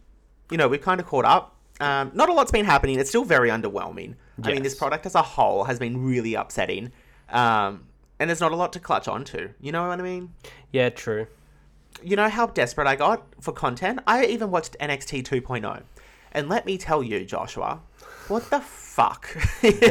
You 0.50 0.58
know, 0.58 0.70
we've 0.70 0.82
kind 0.82 1.02
of 1.02 1.08
caught 1.08 1.26
up. 1.26 1.58
Um, 1.80 2.12
not 2.14 2.30
a 2.30 2.34
lot's 2.34 2.52
been 2.52 2.66
happening. 2.66 3.00
It's 3.00 3.10
still 3.10 3.24
very 3.24 3.50
underwhelming. 3.50 4.16
I 4.44 4.52
mean, 4.52 4.64
this 4.64 4.76
product 4.76 5.06
as 5.06 5.16
a 5.16 5.22
whole 5.22 5.64
has 5.66 5.80
been 5.80 6.04
really 6.06 6.34
upsetting. 6.34 6.92
Um, 7.30 7.86
and 8.20 8.30
there's 8.30 8.42
not 8.42 8.52
a 8.52 8.56
lot 8.56 8.74
to 8.74 8.80
clutch 8.80 9.08
onto. 9.08 9.50
You 9.62 9.72
know 9.72 9.88
what 9.88 10.00
I 10.00 10.04
mean? 10.04 10.34
Yeah, 10.72 10.90
true. 10.90 11.28
You 12.04 12.16
know 12.16 12.30
how 12.30 12.48
desperate 12.48 12.88
I 12.88 12.96
got 12.96 13.24
for 13.42 13.52
content? 13.54 14.00
I 14.08 14.26
even 14.26 14.52
watched 14.52 14.78
NXT 14.80 15.24
2.0. 15.24 15.66
oh. 15.66 15.84
And 16.32 16.48
let 16.50 16.66
me 16.66 16.78
tell 16.78 17.02
you, 17.02 17.26
Joshua, 17.26 17.82
what 18.28 18.50
the 18.50 18.60
fuck 18.60 19.36
is 19.64 19.82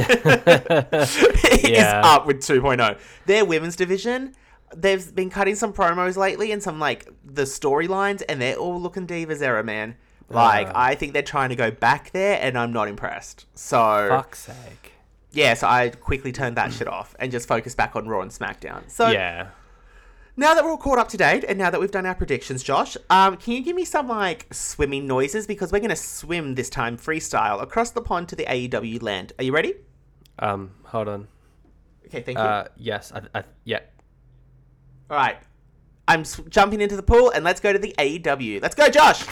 Yeah. 1.68 2.02
up 2.04 2.26
with 2.26 2.38
2.0? 2.38 2.98
Their 3.26 3.44
women's 3.44 3.76
division, 3.76 4.34
they've 4.74 5.14
been 5.14 5.30
cutting 5.30 5.54
some 5.56 5.72
promos 5.72 6.16
lately 6.16 6.52
and 6.52 6.62
some 6.62 6.78
like 6.78 7.08
the 7.24 7.42
storylines, 7.42 8.22
and 8.28 8.40
they're 8.40 8.56
all 8.56 8.80
looking 8.80 9.06
divas 9.06 9.42
era, 9.42 9.64
man. 9.64 9.96
Like, 10.30 10.68
Uh. 10.68 10.72
I 10.74 10.94
think 10.94 11.12
they're 11.14 11.22
trying 11.22 11.48
to 11.50 11.56
go 11.56 11.70
back 11.70 12.10
there, 12.12 12.38
and 12.40 12.58
I'm 12.58 12.72
not 12.72 12.88
impressed. 12.88 13.46
So, 13.54 14.06
Fuck's 14.10 14.40
sake. 14.40 14.92
yeah, 15.32 15.54
so 15.54 15.66
I 15.66 15.88
quickly 15.88 16.32
turned 16.32 16.56
that 16.56 16.72
shit 16.72 16.86
off 16.88 17.14
and 17.18 17.32
just 17.32 17.48
focused 17.48 17.76
back 17.76 17.96
on 17.96 18.06
Raw 18.08 18.20
and 18.20 18.30
SmackDown. 18.30 18.90
So, 18.90 19.08
Yeah. 19.08 19.48
now 20.36 20.52
that 20.54 20.62
we're 20.64 20.70
all 20.70 20.76
caught 20.76 20.98
up 20.98 21.08
to 21.08 21.16
date, 21.16 21.44
and 21.48 21.58
now 21.58 21.70
that 21.70 21.80
we've 21.80 21.90
done 21.90 22.04
our 22.04 22.14
predictions, 22.14 22.62
Josh, 22.62 22.96
um, 23.08 23.36
can 23.38 23.54
you 23.54 23.62
give 23.62 23.74
me 23.74 23.84
some 23.86 24.06
like 24.08 24.46
swimming 24.52 25.06
noises 25.06 25.46
because 25.46 25.72
we're 25.72 25.80
gonna 25.80 25.96
swim 25.96 26.54
this 26.56 26.68
time 26.68 26.96
freestyle 26.98 27.62
across 27.62 27.90
the 27.90 28.02
pond 28.02 28.28
to 28.28 28.36
the 28.36 28.44
AEW 28.48 29.00
land. 29.02 29.32
Are 29.38 29.44
you 29.44 29.52
ready? 29.52 29.74
Um, 30.38 30.72
hold 30.84 31.08
on. 31.08 31.26
Okay, 32.06 32.20
thank 32.22 32.38
you. 32.38 32.44
Uh, 32.44 32.64
yes. 32.76 33.12
I, 33.14 33.22
I, 33.38 33.44
yeah. 33.64 33.80
all 35.10 35.16
right, 35.16 35.36
I'm 36.06 36.20
s- 36.20 36.40
jumping 36.48 36.80
into 36.82 36.96
the 36.96 37.02
pool, 37.02 37.30
and 37.30 37.44
let's 37.44 37.60
go 37.60 37.72
to 37.72 37.78
the 37.78 37.94
AEW. 37.98 38.60
Let's 38.62 38.74
go, 38.74 38.88
Josh. 38.88 39.24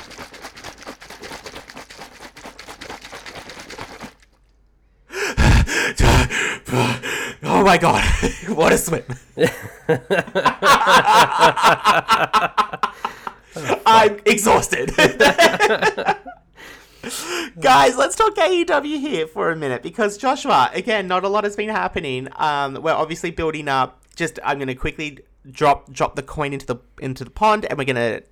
oh 7.42 7.62
my 7.76 7.82
god, 7.82 8.04
what 8.56 8.72
a 8.72 8.78
swim! 8.78 9.04
I'm 13.86 14.20
exhausted. 14.24 14.92
Guys, 17.60 17.96
let's 17.96 18.16
talk 18.16 18.34
AEW 18.34 18.98
here 18.98 19.26
for 19.26 19.50
a 19.50 19.56
minute 19.56 19.82
because 19.82 20.16
Joshua, 20.16 20.70
again, 20.72 21.06
not 21.06 21.24
a 21.24 21.28
lot 21.28 21.44
has 21.44 21.54
been 21.54 21.68
happening. 21.68 22.28
Um, 22.36 22.82
we're 22.82 22.92
obviously 22.92 23.30
building 23.30 23.68
up. 23.68 24.02
Just, 24.14 24.38
I'm 24.44 24.58
going 24.58 24.68
to 24.68 24.74
quickly 24.74 25.18
drop 25.50 25.92
drop 25.92 26.16
the 26.16 26.22
coin 26.22 26.52
into 26.52 26.66
the 26.66 26.76
into 27.00 27.24
the 27.24 27.30
pond, 27.30 27.66
and 27.66 27.78
we're 27.78 27.84
going 27.84 27.96
to 27.96 28.22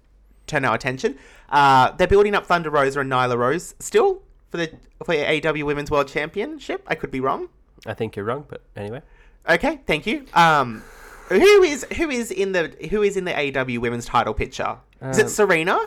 turn 0.46 0.64
our 0.64 0.74
attention. 0.74 1.18
Uh, 1.50 1.92
they're 1.92 2.07
building 2.07 2.35
up 2.35 2.46
Thunder 2.46 2.70
Rosa 2.70 3.00
and 3.00 3.12
Nyla 3.12 3.37
Rose 3.37 3.74
still 3.78 4.22
for 4.50 4.57
the 4.57 4.72
for 5.04 5.14
AEW 5.14 5.64
Women's 5.64 5.90
World 5.90 6.09
Championship. 6.09 6.83
I 6.87 6.94
could 6.94 7.11
be 7.11 7.20
wrong. 7.20 7.48
I 7.87 7.94
think 7.94 8.16
you're 8.16 8.24
wrong, 8.24 8.46
but 8.48 8.62
anyway. 8.76 9.02
Okay, 9.48 9.80
thank 9.87 10.07
you. 10.07 10.24
Um, 10.35 10.83
who 11.28 11.62
is 11.62 11.85
who 11.96 12.11
is 12.11 12.30
in 12.30 12.52
the 12.52 12.74
who 12.90 13.02
is 13.02 13.16
in 13.16 13.24
the 13.24 13.33
AEW 13.33 13.78
Women's 13.78 14.07
Title 14.07 14.35
picture? 14.35 14.78
Is 15.02 15.18
it 15.18 15.24
Um, 15.24 15.28
Serena? 15.28 15.78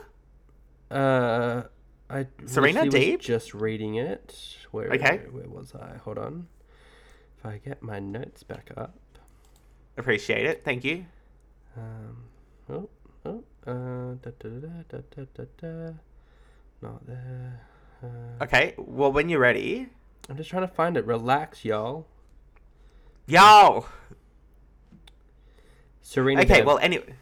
Uh, 0.91 1.63
I 2.09 2.27
Serena 2.45 2.83
literally 2.83 3.11
was 3.11 3.19
Deeb? 3.19 3.21
just 3.21 3.53
reading 3.53 3.95
it. 3.95 4.57
Where, 4.71 4.91
Okay. 4.93 5.21
Where 5.31 5.47
was 5.47 5.73
I? 5.73 5.97
Hold 6.03 6.17
on. 6.19 6.47
If 7.39 7.45
I 7.45 7.57
get 7.63 7.81
my 7.81 7.99
notes 7.99 8.43
back 8.43 8.69
up. 8.77 8.95
Appreciate 9.97 10.45
it. 10.45 10.63
Thank 10.63 10.83
you. 10.83 11.05
Um, 11.75 12.23
oh, 12.69 12.89
oh, 13.25 13.43
uh, 13.65 14.15
da, 14.21 14.31
da, 14.39 14.49
da, 14.49 14.67
da, 14.89 14.97
da, 15.15 15.23
da, 15.33 15.43
da. 15.59 15.93
Not 16.81 17.05
there. 17.07 17.61
Uh, 18.03 18.43
Okay. 18.43 18.75
Well, 18.77 19.11
when 19.11 19.29
you're 19.29 19.39
ready, 19.39 19.87
I'm 20.29 20.37
just 20.37 20.49
trying 20.49 20.67
to 20.67 20.73
find 20.73 20.95
it. 20.97 21.05
Relax, 21.05 21.65
y'all. 21.65 22.05
Yo. 23.27 23.85
Serena. 26.01 26.41
Okay. 26.41 26.61
Deeb. 26.61 26.65
Well, 26.65 26.79
anyway. 26.79 27.13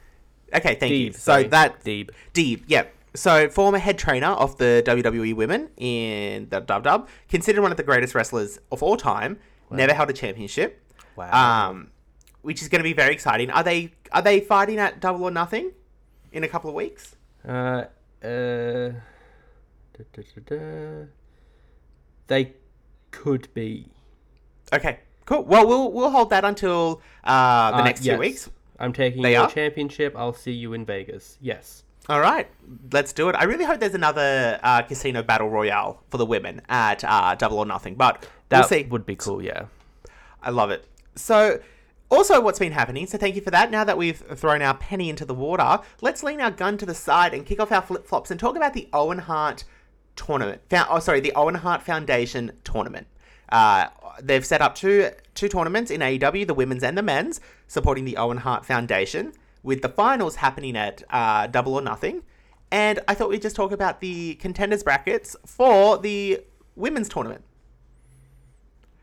Okay. 0.53 0.75
Thank 0.75 0.93
you. 0.93 1.09
Deeb, 1.09 1.13
So 1.15 1.19
sorry. 1.19 1.47
that 1.47 1.83
Deeb. 1.83 2.09
Deeb, 2.33 2.63
yeah. 2.67 2.85
So 3.15 3.49
former 3.49 3.77
head 3.79 3.97
trainer 3.97 4.27
of 4.27 4.57
the 4.57 4.83
WWE 4.85 5.35
Women 5.35 5.69
in 5.77 6.49
the 6.49 6.59
Dub 6.59 6.83
Dub, 6.83 7.07
considered 7.29 7.61
one 7.61 7.71
of 7.71 7.77
the 7.77 7.83
greatest 7.83 8.13
wrestlers 8.13 8.59
of 8.71 8.83
all 8.83 8.97
time. 8.97 9.39
Never 9.71 9.93
held 9.93 10.09
a 10.09 10.13
championship. 10.13 10.81
Wow. 11.15 11.69
Um, 11.69 11.91
which 12.43 12.61
is 12.61 12.67
going 12.69 12.79
to 12.79 12.83
be 12.83 12.93
very 12.93 13.13
exciting. 13.13 13.49
Are 13.49 13.63
they 13.63 13.93
are 14.11 14.21
they 14.21 14.39
fighting 14.39 14.77
at 14.79 14.99
Double 14.99 15.23
or 15.23 15.31
Nothing 15.31 15.71
in 16.31 16.43
a 16.43 16.47
couple 16.47 16.69
of 16.69 16.75
weeks? 16.75 17.15
Uh, 17.47 17.85
uh, 18.23 18.91
da, 19.93 20.03
da, 20.13 20.21
da, 20.47 20.55
da. 20.57 21.05
They 22.27 22.53
could 23.11 23.51
be. 23.53 23.87
Okay, 24.73 24.99
cool. 25.25 25.43
Well, 25.43 25.67
we'll 25.67 25.91
we'll 25.91 26.09
hold 26.09 26.29
that 26.31 26.45
until 26.45 27.01
uh, 27.23 27.71
the 27.71 27.77
Uh, 27.77 27.83
next 27.83 28.03
yes. 28.05 28.15
two 28.15 28.19
weeks. 28.19 28.49
I'm 28.79 28.91
taking 28.93 29.21
They 29.21 29.33
your 29.33 29.43
are? 29.43 29.49
championship. 29.49 30.13
I'll 30.17 30.33
see 30.33 30.51
you 30.51 30.73
in 30.73 30.85
Vegas. 30.85 31.37
Yes. 31.41 31.83
All 32.07 32.19
right, 32.19 32.47
let's 32.91 33.13
do 33.13 33.29
it. 33.29 33.35
I 33.35 33.45
really 33.45 33.63
hope 33.65 33.79
there's 33.79 33.95
another 33.95 34.59
uh, 34.61 34.83
casino 34.83 35.23
battle 35.23 35.49
royale 35.49 36.03
for 36.11 36.17
the 36.17 36.25
women 36.25 36.61
at 36.69 37.03
uh, 37.03 37.33
Double 37.33 37.57
or 37.57 37.65
Nothing, 37.65 37.95
but 37.95 38.27
That 38.49 38.59
we'll 38.59 38.67
see. 38.67 38.83
would 38.83 39.07
be 39.07 39.15
cool. 39.15 39.41
Yeah. 39.41 39.65
I 40.43 40.51
love 40.51 40.69
it. 40.69 40.85
So, 41.15 41.59
also, 42.11 42.39
what's 42.41 42.59
been 42.59 42.73
happening? 42.73 43.07
So, 43.07 43.17
thank 43.17 43.35
you 43.35 43.41
for 43.41 43.49
that. 43.49 43.71
Now 43.71 43.83
that 43.85 43.97
we've 43.97 44.19
thrown 44.35 44.61
our 44.61 44.75
penny 44.75 45.09
into 45.09 45.25
the 45.25 45.33
water, 45.33 45.79
let's 46.01 46.21
lean 46.21 46.39
our 46.41 46.51
gun 46.51 46.77
to 46.77 46.85
the 46.85 46.93
side 46.93 47.33
and 47.33 47.43
kick 47.43 47.59
off 47.59 47.71
our 47.71 47.81
flip 47.81 48.05
flops 48.05 48.29
and 48.29 48.39
talk 48.39 48.55
about 48.55 48.73
the 48.75 48.87
Owen 48.93 49.17
Hart 49.19 49.63
tournament. 50.15 50.61
Oh, 50.71 50.99
sorry, 50.99 51.21
the 51.21 51.33
Owen 51.33 51.55
Hart 51.55 51.81
Foundation 51.81 52.51
tournament. 52.63 53.07
Uh, 53.49 53.87
they've 54.21 54.45
set 54.45 54.61
up 54.61 54.75
two 54.75 55.09
two 55.33 55.49
tournaments 55.49 55.91
in 55.91 56.01
AEW, 56.01 56.47
the 56.47 56.53
women's 56.53 56.83
and 56.83 56.97
the 56.97 57.03
men's, 57.03 57.41
supporting 57.67 58.05
the 58.05 58.17
Owen 58.17 58.37
Hart 58.37 58.65
Foundation, 58.65 59.33
with 59.63 59.81
the 59.81 59.89
finals 59.89 60.37
happening 60.37 60.75
at 60.75 61.03
uh, 61.09 61.47
Double 61.47 61.73
or 61.73 61.81
Nothing. 61.81 62.23
And 62.71 62.99
I 63.07 63.13
thought 63.13 63.29
we'd 63.29 63.41
just 63.41 63.55
talk 63.55 63.71
about 63.71 64.01
the 64.01 64.35
contenders 64.35 64.83
brackets 64.83 65.35
for 65.45 65.97
the 65.97 66.41
women's 66.75 67.09
tournament. 67.09 67.43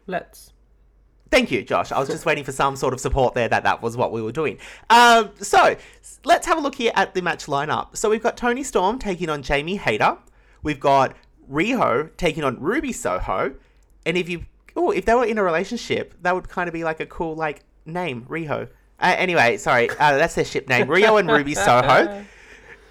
Let's. 0.07 0.53
Thank 1.31 1.51
you, 1.51 1.63
Josh. 1.63 1.93
I 1.93 1.99
was 1.99 2.09
just 2.11 2.27
waiting 2.27 2.45
for 2.45 2.53
some 2.53 2.77
sort 2.77 2.93
of 2.93 3.01
support 3.01 3.35
there 3.35 3.49
that 3.49 3.65
that 3.65 3.83
was 3.83 3.97
what 3.97 4.13
we 4.13 4.21
were 4.21 4.33
doing. 4.33 4.59
Um, 4.91 5.31
so 5.41 5.77
let's 6.25 6.47
have 6.47 6.59
a 6.59 6.61
look 6.61 6.75
here 6.75 6.93
at 6.95 7.15
the 7.15 7.23
match 7.23 7.47
lineup. 7.47 7.97
So 7.97 8.11
we've 8.11 8.23
got 8.23 8.37
Toni 8.37 8.63
Storm 8.63 8.99
taking 8.99 9.29
on 9.29 9.43
Jamie 9.43 9.77
Hayter. 9.77 10.19
We've 10.63 10.81
got 10.81 11.17
Riho 11.51 12.15
taking 12.17 12.45
on 12.45 12.61
Ruby 12.61 12.93
Soho. 12.93 13.55
And 14.05 14.17
if 14.17 14.29
you, 14.29 14.47
oh, 14.77 14.91
if 14.91 15.05
they 15.05 15.15
were 15.15 15.25
in 15.25 15.39
a 15.39 15.43
relationship, 15.43 16.15
that 16.23 16.35
would 16.35 16.49
kind 16.49 16.69
of 16.69 16.73
be 16.73 16.85
like 16.85 17.01
a 17.01 17.07
cool 17.07 17.35
like 17.35 17.63
name, 17.85 18.27
Riho. 18.29 18.69
Uh, 19.01 19.15
anyway, 19.19 19.57
sorry, 19.57 19.91
uh, 19.91 20.17
that's 20.17 20.35
their 20.35 20.45
ship 20.45 20.69
name, 20.69 20.87
Riho 20.87 21.19
and 21.19 21.31
Ruby 21.31 21.55
Soho. 21.57 22.25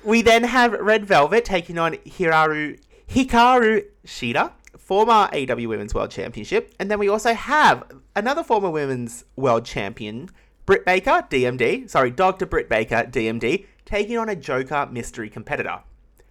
We 0.03 0.21
then 0.21 0.43
have 0.43 0.73
Red 0.73 1.05
Velvet 1.05 1.45
taking 1.45 1.77
on 1.77 1.93
Hiraru 1.93 2.79
Hikaru 3.09 3.85
Shida, 4.05 4.51
former 4.77 5.29
AW 5.33 5.67
Women's 5.67 5.93
World 5.93 6.11
Championship, 6.11 6.73
and 6.79 6.89
then 6.89 6.99
we 6.99 7.07
also 7.07 7.33
have 7.33 7.83
another 8.15 8.43
former 8.43 8.69
Women's 8.69 9.25
World 9.35 9.65
Champion, 9.65 10.29
Britt 10.65 10.85
Baker, 10.85 11.25
DMD, 11.29 11.89
sorry, 11.89 12.11
Dr. 12.11 12.45
Britt 12.45 12.69
Baker, 12.69 13.03
DMD, 13.09 13.65
taking 13.85 14.17
on 14.17 14.29
a 14.29 14.35
Joker 14.35 14.87
mystery 14.91 15.29
competitor. 15.29 15.79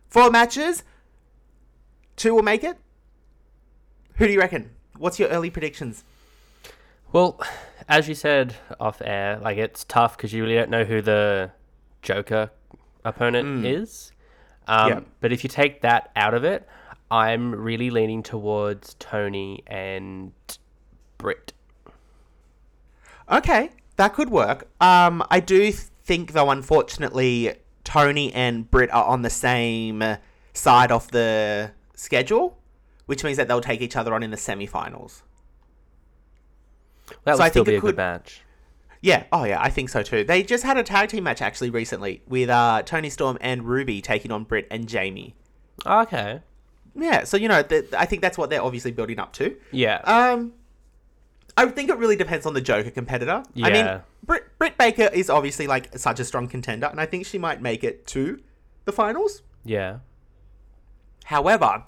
Four 0.09 0.31
matches, 0.31 0.83
two 2.17 2.35
will 2.35 2.43
make 2.43 2.65
it. 2.65 2.79
Who 4.21 4.27
do 4.27 4.33
you 4.35 4.39
reckon? 4.39 4.69
What's 4.99 5.19
your 5.19 5.31
early 5.31 5.49
predictions? 5.49 6.05
Well, 7.11 7.41
as 7.89 8.07
you 8.07 8.15
said 8.15 8.55
off 8.79 9.01
air, 9.03 9.39
like 9.43 9.57
it's 9.57 9.83
tough 9.85 10.15
because 10.15 10.35
you 10.35 10.43
really 10.43 10.57
don't 10.57 10.69
know 10.69 10.85
who 10.85 11.01
the 11.01 11.53
Joker 12.03 12.51
opponent 13.03 13.65
is. 13.65 14.13
Um, 14.69 14.89
Yeah. 14.91 15.01
But 15.21 15.33
if 15.33 15.43
you 15.43 15.49
take 15.49 15.81
that 15.81 16.11
out 16.17 16.35
of 16.35 16.45
it, 16.45 16.69
I'm 17.11 17.55
really 17.55 17.89
leaning 17.89 18.23
towards 18.23 18.93
Toni 18.99 19.63
and 19.67 20.33
Britt. 21.17 21.55
Okay, 23.33 23.71
that 23.97 24.13
could 24.13 24.29
work. 24.29 24.69
Um, 24.83 25.25
I 25.31 25.41
do 25.41 25.73
think, 25.73 26.33
though, 26.33 26.51
unfortunately, 26.51 27.55
Toni 27.85 28.35
and 28.35 28.71
Britt 28.71 28.93
are 28.93 29.07
on 29.07 29.23
the 29.23 29.31
same 29.31 30.05
side 30.53 30.93
of 30.93 31.11
the 31.11 31.71
schedule, 31.95 32.59
which 33.11 33.25
means 33.25 33.37
that 33.39 33.49
they'll 33.49 33.61
take 33.61 33.81
each 33.83 33.97
other 33.97 34.15
on 34.15 34.23
in 34.23 34.31
the 34.31 34.37
semi-finals. 34.37 35.25
That 37.25 37.35
So 37.35 37.39
would 37.39 37.47
I 37.47 37.51
still 37.51 37.65
think 37.65 37.73
be 37.73 37.75
a 37.75 37.81
good 37.81 37.87
could- 37.89 37.97
match. 37.97 38.43
Yeah, 39.03 39.25
oh 39.33 39.45
yeah, 39.45 39.61
I 39.61 39.71
think 39.71 39.89
so 39.89 40.03
too. 40.03 40.23
They 40.25 40.43
just 40.43 40.63
had 40.63 40.77
a 40.77 40.83
tag 40.83 41.09
team 41.09 41.25
match 41.25 41.41
actually 41.43 41.71
recently 41.71 42.23
with 42.29 42.51
uh, 42.51 42.83
Toni 42.85 43.09
Storm 43.11 43.37
and 43.41 43.65
Ruby 43.65 44.01
taking 44.03 44.31
on 44.31 44.45
Britt 44.45 44.69
and 44.71 44.87
Jamie. 44.87 45.35
Okay. 45.87 46.41
Yeah, 46.95 47.25
so 47.25 47.37
you 47.39 47.49
know, 47.49 47.65
I 47.99 48.05
think 48.07 48.21
that's 48.23 48.37
what 48.39 48.51
they're 48.51 48.63
obviously 48.63 48.93
building 48.93 49.19
up 49.19 49.33
to. 49.35 49.57
Yeah. 49.73 49.97
Um, 50.05 50.53
I 51.57 51.67
think 51.67 51.89
it 51.91 51.97
really 51.97 52.15
depends 52.17 52.45
on 52.47 52.53
the 52.55 52.61
Joker 52.61 52.91
competitor. 52.91 53.43
Yeah. 53.55 53.67
I 53.67 53.73
mean. 53.73 54.01
Britt, 54.25 54.45
Britt 54.59 54.77
Baker 54.79 55.09
is 55.13 55.31
obviously 55.31 55.67
like 55.67 55.99
such 55.99 56.21
a 56.21 56.25
strong 56.25 56.47
contender, 56.47 56.87
and 56.87 57.01
I 57.01 57.07
think 57.07 57.25
she 57.27 57.39
might 57.39 57.61
make 57.63 57.83
it 57.83 58.07
to 58.09 58.39
the 58.85 58.93
finals. 58.93 59.43
yeah. 59.65 59.99
However, 61.25 61.85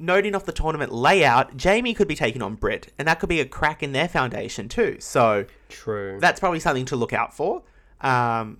noting 0.00 0.34
off 0.34 0.44
the 0.46 0.52
tournament 0.52 0.92
layout, 0.92 1.56
Jamie 1.56 1.94
could 1.94 2.08
be 2.08 2.14
taking 2.16 2.42
on 2.42 2.54
Britt, 2.56 2.92
and 2.98 3.06
that 3.06 3.20
could 3.20 3.28
be 3.28 3.40
a 3.40 3.44
crack 3.44 3.82
in 3.82 3.92
their 3.92 4.08
foundation 4.08 4.68
too. 4.68 4.96
So 5.00 5.44
True. 5.68 6.18
that's 6.20 6.40
probably 6.40 6.60
something 6.60 6.86
to 6.86 6.96
look 6.96 7.12
out 7.12 7.34
for. 7.34 7.62
Um, 8.00 8.58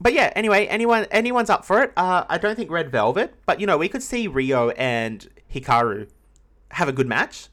but 0.00 0.12
yeah, 0.12 0.32
anyway, 0.34 0.66
anyone 0.66 1.06
anyone's 1.10 1.50
up 1.50 1.64
for 1.64 1.82
it. 1.82 1.92
Uh, 1.96 2.24
I 2.28 2.38
don't 2.38 2.56
think 2.56 2.70
Red 2.70 2.90
Velvet, 2.90 3.34
but 3.46 3.60
you 3.60 3.66
know, 3.66 3.76
we 3.78 3.88
could 3.88 4.02
see 4.02 4.28
Riho 4.28 4.72
and 4.76 5.28
Hikaru 5.52 6.08
have 6.72 6.88
a 6.88 6.92
good 6.92 7.06
match, 7.06 7.48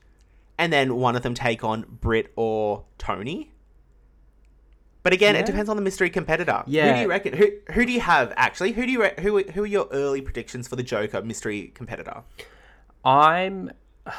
and 0.58 0.71
then 0.71 0.95
one 0.95 1.15
of 1.15 1.24
them 1.24 1.34
take 1.34 1.63
on 1.63 1.86
Britt 2.02 2.32
or 2.36 2.86
Toni. 2.98 3.52
But 5.04 5.13
again, 5.13 5.36
Yeah. 5.36 5.41
it 5.41 5.45
depends 5.45 5.69
on 5.69 5.76
the 5.76 5.84
mystery 5.84 6.10
competitor. 6.10 6.63
Yeah. 6.65 6.88
Who 6.89 6.93
do 6.95 7.02
you 7.02 7.08
reckon? 7.10 7.34
Who 7.34 7.52
who 7.74 7.86
do 7.86 7.91
you 7.91 8.00
have 8.00 8.34
actually? 8.38 8.71
Who 8.71 8.86
do 8.86 8.91
you 8.91 9.02
re- 9.02 9.13
who 9.19 9.43
who 9.43 9.63
are 9.63 9.67
your 9.67 9.88
early 9.91 10.21
predictions 10.21 10.67
for 10.67 10.76
the 10.76 10.84
Joker 10.84 11.21
mystery 11.21 11.71
competitor? 11.76 12.24
I'm. 13.05 13.71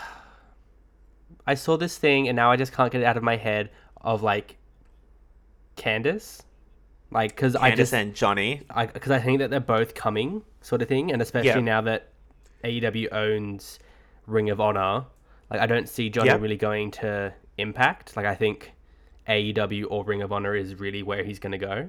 I 1.48 1.54
saw 1.54 1.76
this 1.76 1.96
thing 1.96 2.26
and 2.26 2.34
now 2.34 2.50
I 2.50 2.56
just 2.56 2.72
can't 2.72 2.90
get 2.90 3.02
it 3.02 3.04
out 3.04 3.16
of 3.16 3.22
my 3.22 3.36
head 3.36 3.70
of 4.00 4.20
like 4.22 4.56
Candice, 5.76 6.42
like 7.12 7.30
because 7.36 7.54
I 7.54 7.72
just 7.74 7.92
and 7.94 8.14
Johnny. 8.14 8.62
I 8.70 8.86
because 8.86 9.12
I 9.12 9.20
think 9.20 9.38
that 9.38 9.50
they're 9.50 9.60
both 9.60 9.94
coming 9.94 10.42
sort 10.60 10.82
of 10.82 10.88
thing, 10.88 11.12
and 11.12 11.22
especially 11.22 11.50
Yeah. 11.50 11.60
now 11.60 11.80
that 11.82 12.08
AEW 12.64 13.12
owns 13.12 13.78
Ring 14.26 14.50
of 14.50 14.60
Honor, 14.60 15.04
like 15.50 15.60
I 15.60 15.66
don't 15.66 15.88
see 15.88 16.10
Johnny 16.10 16.34
really 16.36 16.56
going 16.56 16.90
to 16.92 17.32
Impact. 17.58 18.16
Like 18.16 18.26
I 18.26 18.34
think 18.34 18.72
AEW 19.28 19.86
or 19.88 20.04
Ring 20.04 20.22
of 20.22 20.32
Honor 20.32 20.54
is 20.54 20.74
really 20.74 21.02
where 21.02 21.22
he's 21.24 21.38
going 21.38 21.52
to 21.52 21.58
go. 21.58 21.88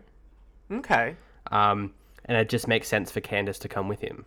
Okay. 0.71 1.15
Um, 1.51 1.93
and 2.25 2.37
it 2.37 2.49
just 2.49 2.67
makes 2.67 2.87
sense 2.87 3.11
for 3.11 3.21
Candice 3.21 3.59
to 3.59 3.67
come 3.67 3.87
with 3.87 4.01
him. 4.01 4.25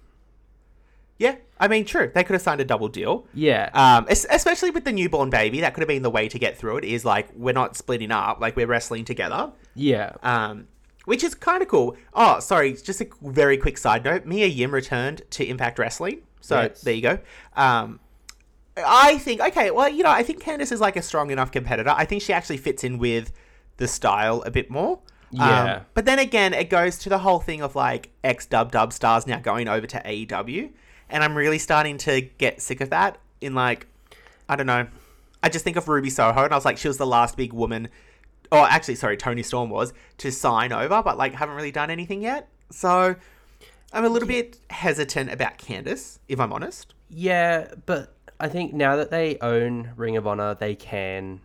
Yeah, 1.21 1.37
I 1.61 1.69
mean, 1.69 1.85
true. 1.85 2.11
They 2.15 2.25
could 2.25 2.33
have 2.33 2.43
signed 2.43 2.61
a 2.61 2.65
double 2.65 2.89
deal. 2.89 3.27
Yeah. 3.35 3.69
Um, 3.75 4.07
especially 4.09 4.71
with 4.71 4.85
the 4.85 4.93
newborn 4.93 5.29
baby, 5.31 5.61
that 5.61 5.75
could 5.75 5.83
have 5.83 5.89
been 5.89 6.03
the 6.03 6.11
way 6.11 6.29
to 6.29 6.39
get 6.39 6.57
through 6.59 6.79
it. 6.79 6.85
Is 6.85 7.05
like 7.05 7.29
we're 7.37 7.53
not 7.53 7.77
splitting 7.77 8.11
up, 8.11 8.41
like 8.41 8.57
we're 8.57 8.67
wrestling 8.67 9.05
together. 9.05 9.53
yeah. 9.75 10.15
Um, 10.23 10.67
which 11.05 11.23
is 11.25 11.35
kind 11.35 11.63
of 11.63 11.69
cool. 11.69 11.97
Oh, 12.15 12.41
sorry, 12.41 12.73
just 12.75 13.01
a 13.01 13.07
very 13.23 13.57
quick 13.59 13.79
side 13.79 14.05
note. 14.05 14.25
Mia 14.27 14.47
Yim 14.47 14.73
returned 14.73 15.23
to 15.31 15.45
Impact 15.45 15.79
Wrestling, 15.79 16.21
so 16.41 16.61
Yes. 16.63 16.81
there 16.83 16.95
you 16.95 17.03
go. 17.03 17.19
Um, 17.57 18.01
I 18.77 19.19
think 19.19 19.41
okay, 19.43 19.71
well, 19.71 19.89
you 19.89 20.03
know, 20.03 20.11
I 20.11 20.23
think 20.23 20.43
Candice 20.43 20.73
is 20.73 20.81
like 20.81 20.97
a 20.97 21.03
strong 21.03 21.31
enough 21.31 21.53
competitor. 21.53 21.91
I 21.95 22.05
think 22.07 22.23
she 22.23 22.33
actually 22.33 22.57
fits 22.59 22.83
in 22.85 22.97
with 22.99 23.33
the 23.77 23.89
style 23.89 24.43
a 24.47 24.51
bit 24.51 24.71
more. 24.71 25.01
Um, 25.39 25.49
Yeah. 25.49 25.81
but 25.95 26.07
then 26.07 26.19
again, 26.19 26.55
it 26.55 26.71
goes 26.71 26.97
to 26.99 27.09
the 27.09 27.19
whole 27.19 27.41
thing 27.41 27.61
of 27.61 27.75
like 27.77 28.11
ex 28.25 28.47
dub 28.47 28.73
dub 28.73 28.93
stars 28.93 29.27
now 29.27 29.39
going 29.39 29.69
over 29.69 29.87
to 29.87 29.99
AEW, 30.05 30.71
and 31.11 31.23
I'm 31.23 31.37
really 31.37 31.59
starting 31.59 31.99
to 31.99 32.21
get 32.21 32.61
sick 32.61 32.81
of 32.81 32.91
that. 32.91 33.19
In 33.41 33.55
like, 33.55 33.87
I 34.49 34.57
don't 34.57 34.67
know, 34.67 34.87
I 35.43 35.49
just 35.49 35.65
think 35.65 35.77
of 35.77 35.89
Ruby 35.89 36.11
Soho, 36.11 36.45
and 36.45 36.53
I 36.53 36.57
was 36.57 36.65
like, 36.65 36.77
she 36.79 36.89
was 36.89 36.99
the 36.99 37.07
last 37.07 37.37
big 37.37 37.53
woman, 37.53 37.89
or 38.53 38.59
actually, 38.59 38.97
sorry, 38.97 39.17
Toni 39.17 39.43
Storm 39.43 39.71
was 39.71 39.93
to 40.19 40.31
sign 40.31 40.73
over, 40.73 41.03
but 41.03 41.17
like 41.17 41.35
haven't 41.35 41.57
really 41.57 41.73
done 41.73 41.91
anything 41.91 42.23
yet. 42.23 42.49
So 42.71 43.17
I'm 43.93 44.05
a 44.05 44.09
little 44.09 44.29
bit 44.29 44.59
hesitant 44.71 45.33
about 45.33 45.59
Candice, 45.59 46.19
if 46.29 46.39
I'm 46.39 46.53
honest. 46.53 46.95
Yeah, 47.09 47.69
but 47.87 48.15
I 48.39 48.49
think 48.49 48.73
now 48.73 48.97
that 48.97 49.11
they 49.11 49.39
own 49.41 49.91
Ring 49.97 50.17
of 50.17 50.27
Honor, 50.27 50.55
they 50.55 50.75
can 50.75 51.41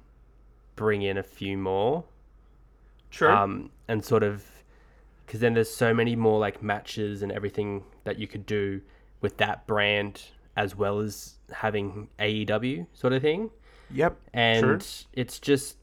bring 0.76 1.02
in 1.02 1.18
a 1.18 1.24
few 1.24 1.58
more. 1.58 2.04
True. 3.10 3.30
Um, 3.30 3.72
and 3.88 4.04
sort 4.04 4.24
of, 4.24 4.44
because 5.26 5.40
then 5.40 5.54
there's 5.54 5.74
so 5.74 5.94
many 5.94 6.16
more 6.16 6.40
like 6.40 6.62
matches 6.62 7.22
and 7.22 7.32
everything 7.32 7.84
that 8.04 8.20
you 8.20 8.28
could 8.28 8.46
do 8.46 8.82
with 9.26 9.38
that 9.38 9.66
brand 9.66 10.22
as 10.56 10.76
well 10.76 11.00
as 11.00 11.40
having 11.52 12.08
AEW 12.20 12.86
sort 12.94 13.12
of 13.12 13.24
thing. 13.24 13.50
yep. 13.90 14.16
And 14.36 14.86
it's 15.14 15.40
just, 15.40 15.78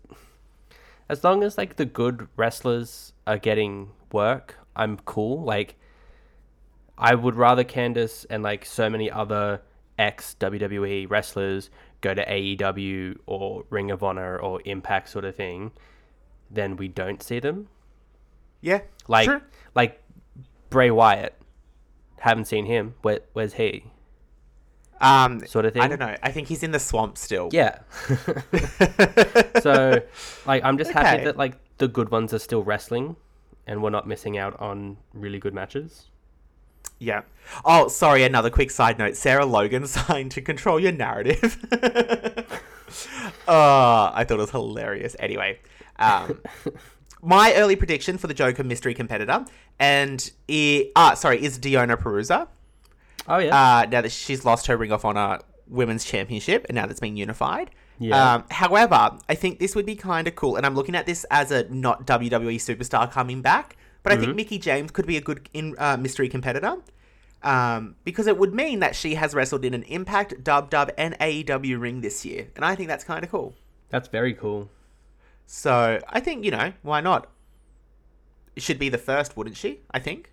as 1.08 1.24
long 1.24 1.42
as 1.42 1.58
like 1.58 1.74
the 1.74 1.84
good 1.84 2.28
wrestlers 2.36 3.12
are 3.26 3.38
getting 3.38 3.90
work, 4.12 4.60
I'm 4.76 4.96
cool. 4.98 5.42
Like, 5.42 5.74
I 6.96 7.16
would 7.16 7.34
rather 7.34 7.64
Candice 7.64 8.24
and 8.30 8.44
like 8.44 8.64
so 8.64 8.88
many 8.88 9.10
other 9.10 9.62
ex 9.98 10.36
WWE 10.38 11.10
wrestlers 11.10 11.68
go 12.00 12.14
to 12.14 12.24
AEW 12.24 13.16
or 13.26 13.64
Ring 13.70 13.90
of 13.90 14.04
Honor 14.04 14.38
or 14.38 14.60
Impact 14.64 15.08
sort 15.08 15.24
of 15.24 15.34
thing 15.34 15.72
than 16.48 16.76
we 16.76 16.86
don't 16.86 17.20
see 17.20 17.40
them. 17.40 17.66
Yeah. 18.60 18.82
Like 19.08 19.28
like 19.74 20.00
Bray 20.70 20.92
Wyatt. 20.92 21.34
Haven't 22.22 22.44
seen 22.44 22.66
him. 22.66 22.94
Where, 23.02 23.18
where's 23.32 23.54
he? 23.54 23.84
Um, 25.00 25.44
Sort 25.44 25.64
of 25.64 25.72
thing. 25.72 25.82
I 25.82 25.88
don't 25.88 25.98
know. 25.98 26.14
I 26.22 26.30
think 26.30 26.46
he's 26.46 26.62
in 26.62 26.70
the 26.70 26.78
swamp 26.78 27.18
still. 27.18 27.48
Yeah. 27.50 27.80
so 29.60 30.00
like 30.46 30.62
I'm 30.62 30.78
just 30.78 30.90
Okay. 30.92 31.00
happy 31.00 31.24
that 31.24 31.36
like 31.36 31.54
the 31.78 31.88
good 31.88 32.10
ones 32.10 32.32
are 32.32 32.38
still 32.38 32.62
wrestling 32.62 33.16
and 33.66 33.82
we're 33.82 33.90
not 33.90 34.06
missing 34.06 34.38
out 34.38 34.58
on 34.60 34.98
really 35.12 35.40
good 35.40 35.52
matches. 35.52 36.06
Yeah. 37.00 37.22
Oh, 37.64 37.88
sorry. 37.88 38.22
Another 38.22 38.50
quick 38.50 38.70
side 38.70 38.96
note. 39.00 39.16
Sarah 39.16 39.44
Logan 39.44 39.86
signed 39.88 40.30
to 40.30 40.40
control 40.40 40.78
your 40.78 40.92
narrative. 40.92 41.58
oh, 43.48 44.10
I 44.14 44.22
thought 44.22 44.38
it 44.38 44.42
was 44.42 44.50
hilarious. 44.52 45.16
Anyway, 45.18 45.58
um, 45.98 46.38
my 47.22 47.54
early 47.54 47.76
prediction 47.76 48.18
for 48.18 48.26
the 48.26 48.34
Joker 48.34 48.64
mystery 48.64 48.94
competitor 48.94 49.44
and 49.78 50.30
i 50.50 50.90
ah 50.96 51.14
sorry 51.14 51.42
is 51.42 51.58
Deonna 51.58 51.96
Purrazzo. 51.96 52.48
Oh 53.28 53.38
yeah. 53.38 53.56
Uh, 53.56 53.86
now 53.86 54.00
that 54.00 54.12
she's 54.12 54.44
lost 54.44 54.66
her 54.66 54.76
Ring 54.76 54.92
of 54.92 55.04
Honor 55.04 55.38
Women's 55.68 56.04
Championship 56.04 56.66
and 56.68 56.74
now 56.74 56.86
that's 56.86 57.00
been 57.00 57.16
unified. 57.16 57.70
Yeah. 57.98 58.34
Um, 58.34 58.44
however, 58.50 59.16
I 59.28 59.34
think 59.36 59.60
this 59.60 59.76
would 59.76 59.86
be 59.86 59.94
kind 59.94 60.26
of 60.26 60.34
cool, 60.34 60.56
and 60.56 60.66
I'm 60.66 60.74
looking 60.74 60.96
at 60.96 61.06
this 61.06 61.24
as 61.30 61.52
a 61.52 61.68
not 61.68 62.04
WWE 62.04 62.56
superstar 62.56 63.08
coming 63.10 63.42
back, 63.42 63.76
but 64.02 64.12
I 64.12 64.16
think 64.16 64.34
Mickie 64.34 64.58
James 64.58 64.90
could 64.90 65.06
be 65.06 65.16
a 65.16 65.20
good 65.20 65.48
in, 65.52 65.76
uh, 65.78 65.96
mystery 65.96 66.28
competitor. 66.28 66.78
Um, 67.44 67.96
because 68.04 68.28
it 68.28 68.38
would 68.38 68.54
mean 68.54 68.80
that 68.80 68.94
she 68.94 69.14
has 69.16 69.34
wrestled 69.34 69.64
in 69.64 69.74
an 69.74 69.82
Impact, 69.84 70.44
Dub 70.44 70.70
Dub, 70.70 70.90
and 70.96 71.18
AEW 71.18 71.80
ring 71.80 72.00
this 72.00 72.24
year, 72.24 72.48
and 72.56 72.64
I 72.64 72.74
think 72.74 72.88
that's 72.88 73.04
kind 73.04 73.24
of 73.24 73.30
cool. 73.30 73.54
That's 73.90 74.08
very 74.08 74.32
cool. 74.32 74.68
So 75.46 76.00
I 76.08 76.20
think 76.20 76.44
you 76.44 76.50
know 76.50 76.72
why 76.82 77.00
not? 77.00 77.28
It 78.56 78.62
should 78.62 78.78
be 78.78 78.88
the 78.88 78.98
first, 78.98 79.36
wouldn't 79.36 79.56
she? 79.56 79.80
I 79.90 79.98
think. 79.98 80.32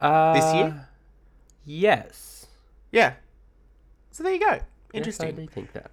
Uh, 0.00 0.34
this 0.34 0.54
year? 0.54 0.88
Yes. 1.64 2.46
Yeah. 2.92 3.14
So 4.10 4.22
there 4.22 4.32
you 4.32 4.40
go. 4.40 4.52
Yes, 4.52 4.62
Interesting. 4.94 5.28
I 5.28 5.30
do 5.32 5.46
think 5.46 5.72
that. 5.72 5.90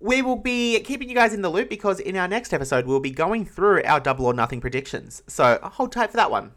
we 0.00 0.22
will 0.22 0.36
be 0.36 0.80
keeping 0.80 1.08
you 1.08 1.14
guys 1.14 1.34
in 1.34 1.42
the 1.42 1.48
loop 1.50 1.68
because 1.68 2.00
in 2.00 2.16
our 2.16 2.28
next 2.28 2.52
episode 2.54 2.86
we'll 2.86 3.00
be 3.00 3.10
going 3.10 3.44
through 3.44 3.82
our 3.84 4.00
double 4.00 4.26
or 4.26 4.34
nothing 4.34 4.60
predictions. 4.60 5.22
So 5.26 5.58
hold 5.62 5.92
tight 5.92 6.10
for 6.10 6.16
that 6.16 6.30
one. 6.30 6.52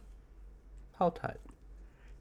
Hold 0.97 1.15
tight. 1.15 1.37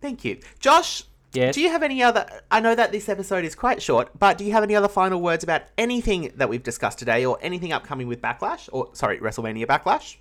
Thank 0.01 0.25
you, 0.25 0.41
Josh. 0.59 1.05
Yes? 1.37 1.55
Do 1.55 1.61
you 1.61 1.71
have 1.71 1.83
any 1.83 2.03
other? 2.03 2.27
I 2.51 2.61
know 2.61 2.75
that 2.75 2.93
this 2.93 3.09
episode 3.09 3.45
is 3.45 3.55
quite 3.55 3.83
short, 3.83 4.11
but 4.19 4.39
do 4.39 4.45
you 4.45 4.53
have 4.53 4.63
any 4.63 4.75
other 4.75 4.89
final 4.89 5.21
words 5.21 5.45
about 5.45 5.63
anything 5.77 6.33
that 6.37 6.49
we've 6.49 6.63
discussed 6.63 6.99
today, 6.99 7.25
or 7.25 7.39
anything 7.43 7.73
upcoming 7.73 8.09
with 8.09 8.23
Backlash, 8.23 8.69
or 8.73 8.91
sorry, 8.95 9.19
WrestleMania 9.19 9.67
Backlash? 9.67 10.17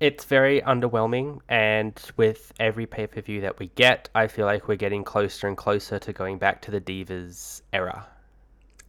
It's 0.00 0.24
very 0.24 0.60
underwhelming, 0.62 1.40
and 1.48 2.00
with 2.16 2.52
every 2.58 2.86
pay 2.86 3.06
per 3.06 3.20
view 3.20 3.42
that 3.42 3.58
we 3.60 3.68
get, 3.68 4.08
I 4.14 4.26
feel 4.26 4.46
like 4.46 4.66
we're 4.66 4.76
getting 4.76 5.04
closer 5.04 5.46
and 5.46 5.56
closer 5.56 5.98
to 6.00 6.12
going 6.12 6.38
back 6.38 6.62
to 6.62 6.70
the 6.72 6.80
Divas 6.80 7.62
era. 7.72 8.06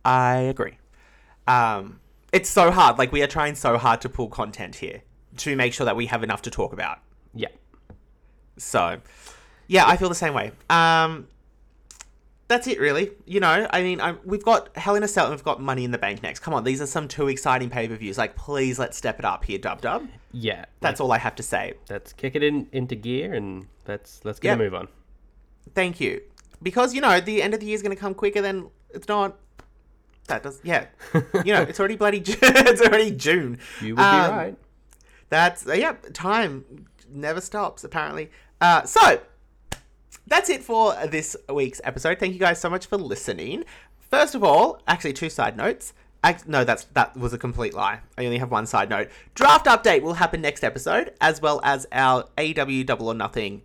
I 0.04 0.38
agree. 0.38 0.78
Um, 1.47 1.99
it's 2.32 2.49
so 2.49 2.71
hard. 2.71 2.97
Like 2.97 3.12
we 3.12 3.21
are 3.21 3.28
trying 3.28 3.56
so 3.56 3.78
hard 3.78 4.02
to 4.02 4.10
pull 4.10 4.28
content 4.28 4.76
here 4.76 5.04
to 5.38 5.56
make 5.56 5.73
sure 5.73 5.86
that 5.86 5.95
we 5.95 6.08
have 6.08 6.23
enough 6.23 6.41
to 6.43 6.52
talk 6.52 6.73
about. 6.73 6.99
Yeah. 7.34 7.49
So, 8.58 8.99
yeah, 9.67 9.86
I 9.88 9.97
feel 9.97 10.10
the 10.10 10.15
same 10.15 10.34
way. 10.34 10.52
Um, 10.69 11.28
that's 12.47 12.67
it, 12.67 12.80
really. 12.80 13.12
You 13.26 13.39
know, 13.39 13.67
I 13.71 13.82
mean, 13.82 13.99
I, 14.02 14.12
we've 14.26 14.43
got 14.43 14.76
Hell 14.78 14.95
in 14.95 15.04
a 15.04 15.08
Cell 15.08 15.26
and 15.26 15.34
we've 15.34 15.43
got 15.43 15.62
Money 15.62 15.86
in 15.86 15.91
the 15.91 15.97
Bank 15.97 16.21
next. 16.21 16.39
Come 16.41 16.54
on, 16.54 16.63
these 16.63 16.82
are 16.82 16.86
some 16.86 17.08
two 17.08 17.28
exciting 17.30 17.69
pay 17.69 17.88
per 17.88 17.95
views. 17.95 18.17
Like, 18.17 18.36
please, 18.36 18.78
let's 18.78 18.97
step 18.97 19.17
it 19.19 19.26
up 19.26 19.45
here, 19.45 19.58
Dub 19.58 19.82
Dub. 19.82 20.08
Yeah. 20.32 20.65
That's 20.82 20.99
all 20.99 21.12
I 21.12 21.17
have 21.17 21.36
to 21.36 21.43
say. 21.43 21.73
Let's 21.89 22.13
kick 22.13 22.36
it 22.36 22.43
in 22.43 22.67
into 22.71 22.95
gear 22.95 23.34
and 23.34 23.67
let's 23.88 24.19
let's 24.23 24.39
get 24.39 24.49
Yep. 24.49 24.56
a 24.60 24.63
move 24.63 24.73
on. 24.76 24.88
Thank 25.73 25.99
you. 25.99 26.21
Because, 26.62 26.93
you 26.93 27.02
know, 27.02 27.19
the 27.19 27.41
end 27.41 27.54
of 27.54 27.60
the 27.60 27.65
year 27.65 27.76
is 27.76 27.82
going 27.82 27.95
to 27.95 27.99
come 27.99 28.13
quicker 28.13 28.41
than 28.41 28.69
it's 28.91 29.08
not. 29.08 29.38
That 30.28 30.43
does, 30.43 30.62
yeah. 30.63 30.86
you 31.45 31.54
know, 31.54 31.62
it's 31.63 31.80
already 31.80 31.95
bloody 31.97 32.19
June. 32.21 32.38
it's 32.41 32.82
already 32.82 33.12
June. 33.12 33.58
You 33.82 33.95
would 33.95 34.02
Um, 34.04 34.30
be 34.32 34.36
right. 34.38 34.58
That's 35.30 35.67
uh, 35.67 35.73
yeah. 35.73 35.95
Time 36.13 36.86
never 37.10 37.41
stops. 37.41 37.84
Apparently. 37.84 38.30
Uh, 38.62 38.84
so 38.84 39.19
that's 40.27 40.49
it 40.49 40.63
for 40.63 40.93
this 41.07 41.36
week's 41.49 41.81
episode. 41.83 42.19
Thank 42.19 42.33
you 42.33 42.39
guys 42.39 42.59
so 42.59 42.69
much 42.69 42.86
for 42.86 42.97
listening. 42.97 43.63
First 44.09 44.36
of 44.36 44.43
all, 44.43 44.81
actually, 44.88 45.13
two 45.13 45.29
side 45.29 45.57
notes. 45.57 45.93
Ac- 46.25 46.45
no, 46.47 46.63
that's 46.63 46.86
that 46.93 47.17
was 47.17 47.33
a 47.33 47.38
complete 47.38 47.73
lie. 47.73 47.99
I 48.17 48.25
only 48.25 48.38
have 48.38 48.49
one 48.51 48.65
side 48.65 48.89
note. 48.89 49.09
Draft 49.36 49.65
update 49.65 50.01
will 50.01 50.13
happen 50.13 50.41
next 50.41 50.63
episode, 50.63 51.13
as 51.19 51.41
well 51.41 51.59
as 51.63 51.86
our 51.91 52.25
AW 52.38 52.83
Double 52.86 53.07
or 53.09 53.13
Nothing 53.13 53.62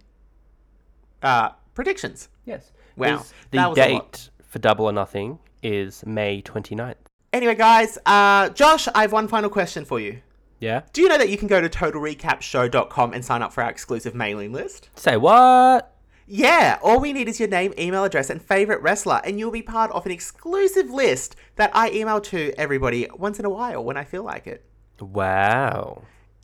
uh, 1.23 1.51
predictions. 1.75 2.29
Yes. 2.45 2.73
Wow, 2.97 3.19
'Cause 3.19 3.33
The 3.53 3.59
that 3.59 3.69
was 3.71 3.79
a 3.79 3.93
lot. 3.95 4.13
date 4.13 4.31
for 4.49 4.59
Double 4.59 4.87
or 4.87 4.93
Nothing 4.93 5.39
is 5.63 6.05
May 6.07 6.43
29th. 6.43 6.97
Anyway, 7.33 7.55
guys, 7.55 7.99
uh, 8.07 8.49
Josh, 8.49 8.89
I 8.95 9.03
have 9.03 9.13
one 9.13 9.29
final 9.29 9.51
question 9.51 9.85
for 9.85 10.01
you. 10.01 10.21
Yeah? 10.61 10.83
Do 10.93 11.03
you 11.03 11.09
know 11.09 11.19
that 11.19 11.29
you 11.29 11.37
can 11.37 11.47
go 11.47 11.61
to 11.61 11.69
totalrecapshow.com 11.69 13.13
and 13.13 13.25
sign 13.25 13.43
up 13.43 13.53
for 13.53 13.63
our 13.63 13.71
exclusive 13.71 14.15
mailing 14.15 14.53
list? 14.53 14.89
Say 14.97 15.17
what? 15.17 15.95
Yeah, 16.31 16.79
all 16.83 17.01
we 17.01 17.15
need 17.15 17.27
is 17.27 17.41
your 17.41 17.49
name, 17.49 17.73
email 17.79 18.05
address, 18.05 18.29
and 18.29 18.43
favorite 18.43 18.83
wrestler, 18.83 19.23
and 19.25 19.39
you'll 19.39 19.51
be 19.51 19.63
part 19.63 19.91
of 19.93 20.05
an 20.05 20.13
exclusive 20.13 20.91
list 20.91 21.37
that 21.57 21.71
I 21.73 21.91
email 21.91 22.21
to 22.21 22.53
everybody 22.59 23.09
once 23.17 23.39
in 23.39 23.47
a 23.47 23.51
while 23.51 23.83
when 23.83 23.97
I 23.97 24.05
feel 24.05 24.25
like 24.25 24.47
it. 24.47 24.63
Wow. 25.01 26.03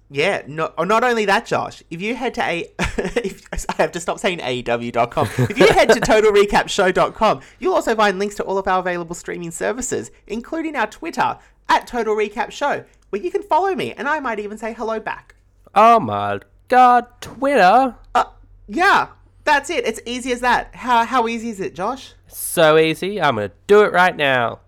Yeah, 0.09 0.43
no, 0.47 0.73
oh, 0.79 0.85
not 0.85 1.05
only 1.05 1.27
that, 1.27 1.45
Josh. 1.45 1.83
If 1.91 2.01
you 2.01 2.15
head 2.15 2.33
to 2.35 2.43
a, 2.43 2.73
if, 2.79 3.47
I 3.69 3.75
have 3.83 3.93
to 3.93 4.01
stop 4.01 4.19
saying 4.19 4.39
AEW.com. 4.39 5.29
If 5.51 5.59
you 5.59 5.67
head 5.67 5.91
to 5.91 6.01
TotalRecapShow.com, 6.01 7.43
you'll 7.59 7.75
also 7.75 7.95
find 7.95 8.19
links 8.19 8.37
to 8.37 8.43
all 8.43 8.57
of 8.57 8.67
our 8.67 8.79
available 8.79 9.15
streaming 9.15 9.51
services, 9.51 10.11
including 10.27 10.77
our 10.77 10.87
Twitter 10.87 11.37
at 11.69 11.87
Total 11.87 12.17
Recap 12.17 12.53
Show, 12.53 12.85
where 13.11 13.21
you 13.21 13.31
can 13.31 13.43
follow 13.43 13.75
me, 13.75 13.93
and 13.93 14.09
I 14.09 14.19
might 14.21 14.39
even 14.39 14.57
say 14.57 14.73
hello 14.73 14.99
back. 14.99 15.35
Oh 15.75 16.01
my 16.01 16.41
god, 16.69 17.07
Twitter. 17.21 17.97
Uh, 18.15 18.25
yeah, 18.67 19.09
that's 19.45 19.71
it. 19.71 19.87
It's 19.87 20.01
easy 20.07 20.33
as 20.33 20.41
that. 20.41 20.75
How 20.75 21.05
how 21.05 21.29
easy 21.29 21.51
is 21.51 21.61
it, 21.61 21.75
Josh? 21.75 22.15
So 22.27 22.79
easy. 22.79 23.21
I'm 23.21 23.37
going 23.37 23.51
to 23.51 23.55
do 23.67 23.83
it 23.83 23.93
right 23.93 24.17
now. 24.17 24.61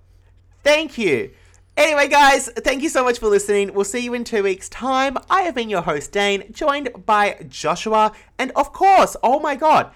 Thank 0.63 0.99
you. 0.99 1.31
Anyway, 1.77 2.09
guys, 2.09 2.49
thank 2.59 2.83
you 2.83 2.89
so 2.89 3.05
much 3.05 3.19
for 3.19 3.29
listening. 3.29 3.75
We'll 3.75 3.85
see 3.85 4.01
you 4.01 4.15
in 4.15 4.25
two 4.25 4.43
weeks' 4.43 4.69
time. 4.71 5.19
I 5.29 5.43
have 5.43 5.55
been 5.55 5.69
your 5.69 5.83
host, 5.83 6.11
Dane, 6.11 6.45
joined 6.51 6.89
by 7.05 7.37
Joshua, 7.49 8.13
and 8.39 8.51
of 8.57 8.73
course, 8.73 9.15
oh 9.23 9.41
my 9.41 9.57
god, 9.57 9.91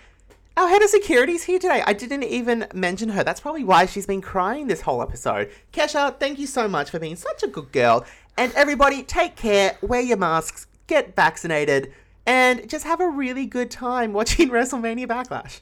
Our 0.56 0.68
head 0.68 0.82
of 0.82 0.90
security's 0.90 1.44
here 1.44 1.58
today. 1.58 1.82
I 1.86 1.92
didn't 1.94 2.24
even 2.24 2.66
mention 2.74 3.08
her. 3.10 3.24
That's 3.24 3.40
probably 3.40 3.64
why 3.64 3.86
she's 3.86 4.04
been 4.04 4.20
crying 4.20 4.66
this 4.66 4.82
whole 4.82 5.00
episode. 5.00 5.50
Kesha, 5.72 6.18
thank 6.18 6.38
you 6.38 6.46
so 6.46 6.68
much 6.68 6.90
for 6.90 6.98
being 6.98 7.16
such 7.16 7.42
a 7.42 7.46
good 7.46 7.72
girl. 7.72 8.04
And 8.36 8.52
everybody, 8.54 9.02
take 9.02 9.36
care, 9.36 9.78
wear 9.80 10.02
your 10.02 10.16
masks, 10.18 10.66
get 10.86 11.16
vaccinated, 11.16 11.94
and 12.30 12.70
just 12.70 12.84
have 12.84 13.00
a 13.00 13.08
really 13.08 13.44
good 13.44 13.72
time 13.72 14.12
watching 14.12 14.50
WrestleMania 14.56 15.06
Backlash. 15.08 15.60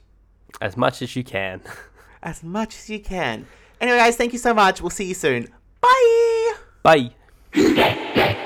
As 0.61 0.77
much 0.77 1.01
as 1.01 1.17
you 1.17 1.25
can. 1.25 1.63
As 2.23 2.43
much 2.43 2.75
as 2.75 2.91
you 2.91 2.99
can. 2.99 3.47
Anyway, 3.81 3.97
guys, 3.97 4.17
thank 4.17 4.33
you 4.33 4.41
so 4.41 4.53
much. 4.53 4.83
We'll 4.83 4.91
see 4.91 5.05
you 5.05 5.15
soon. 5.15 5.47
Bye! 5.81 6.55
Bye. 6.83 8.35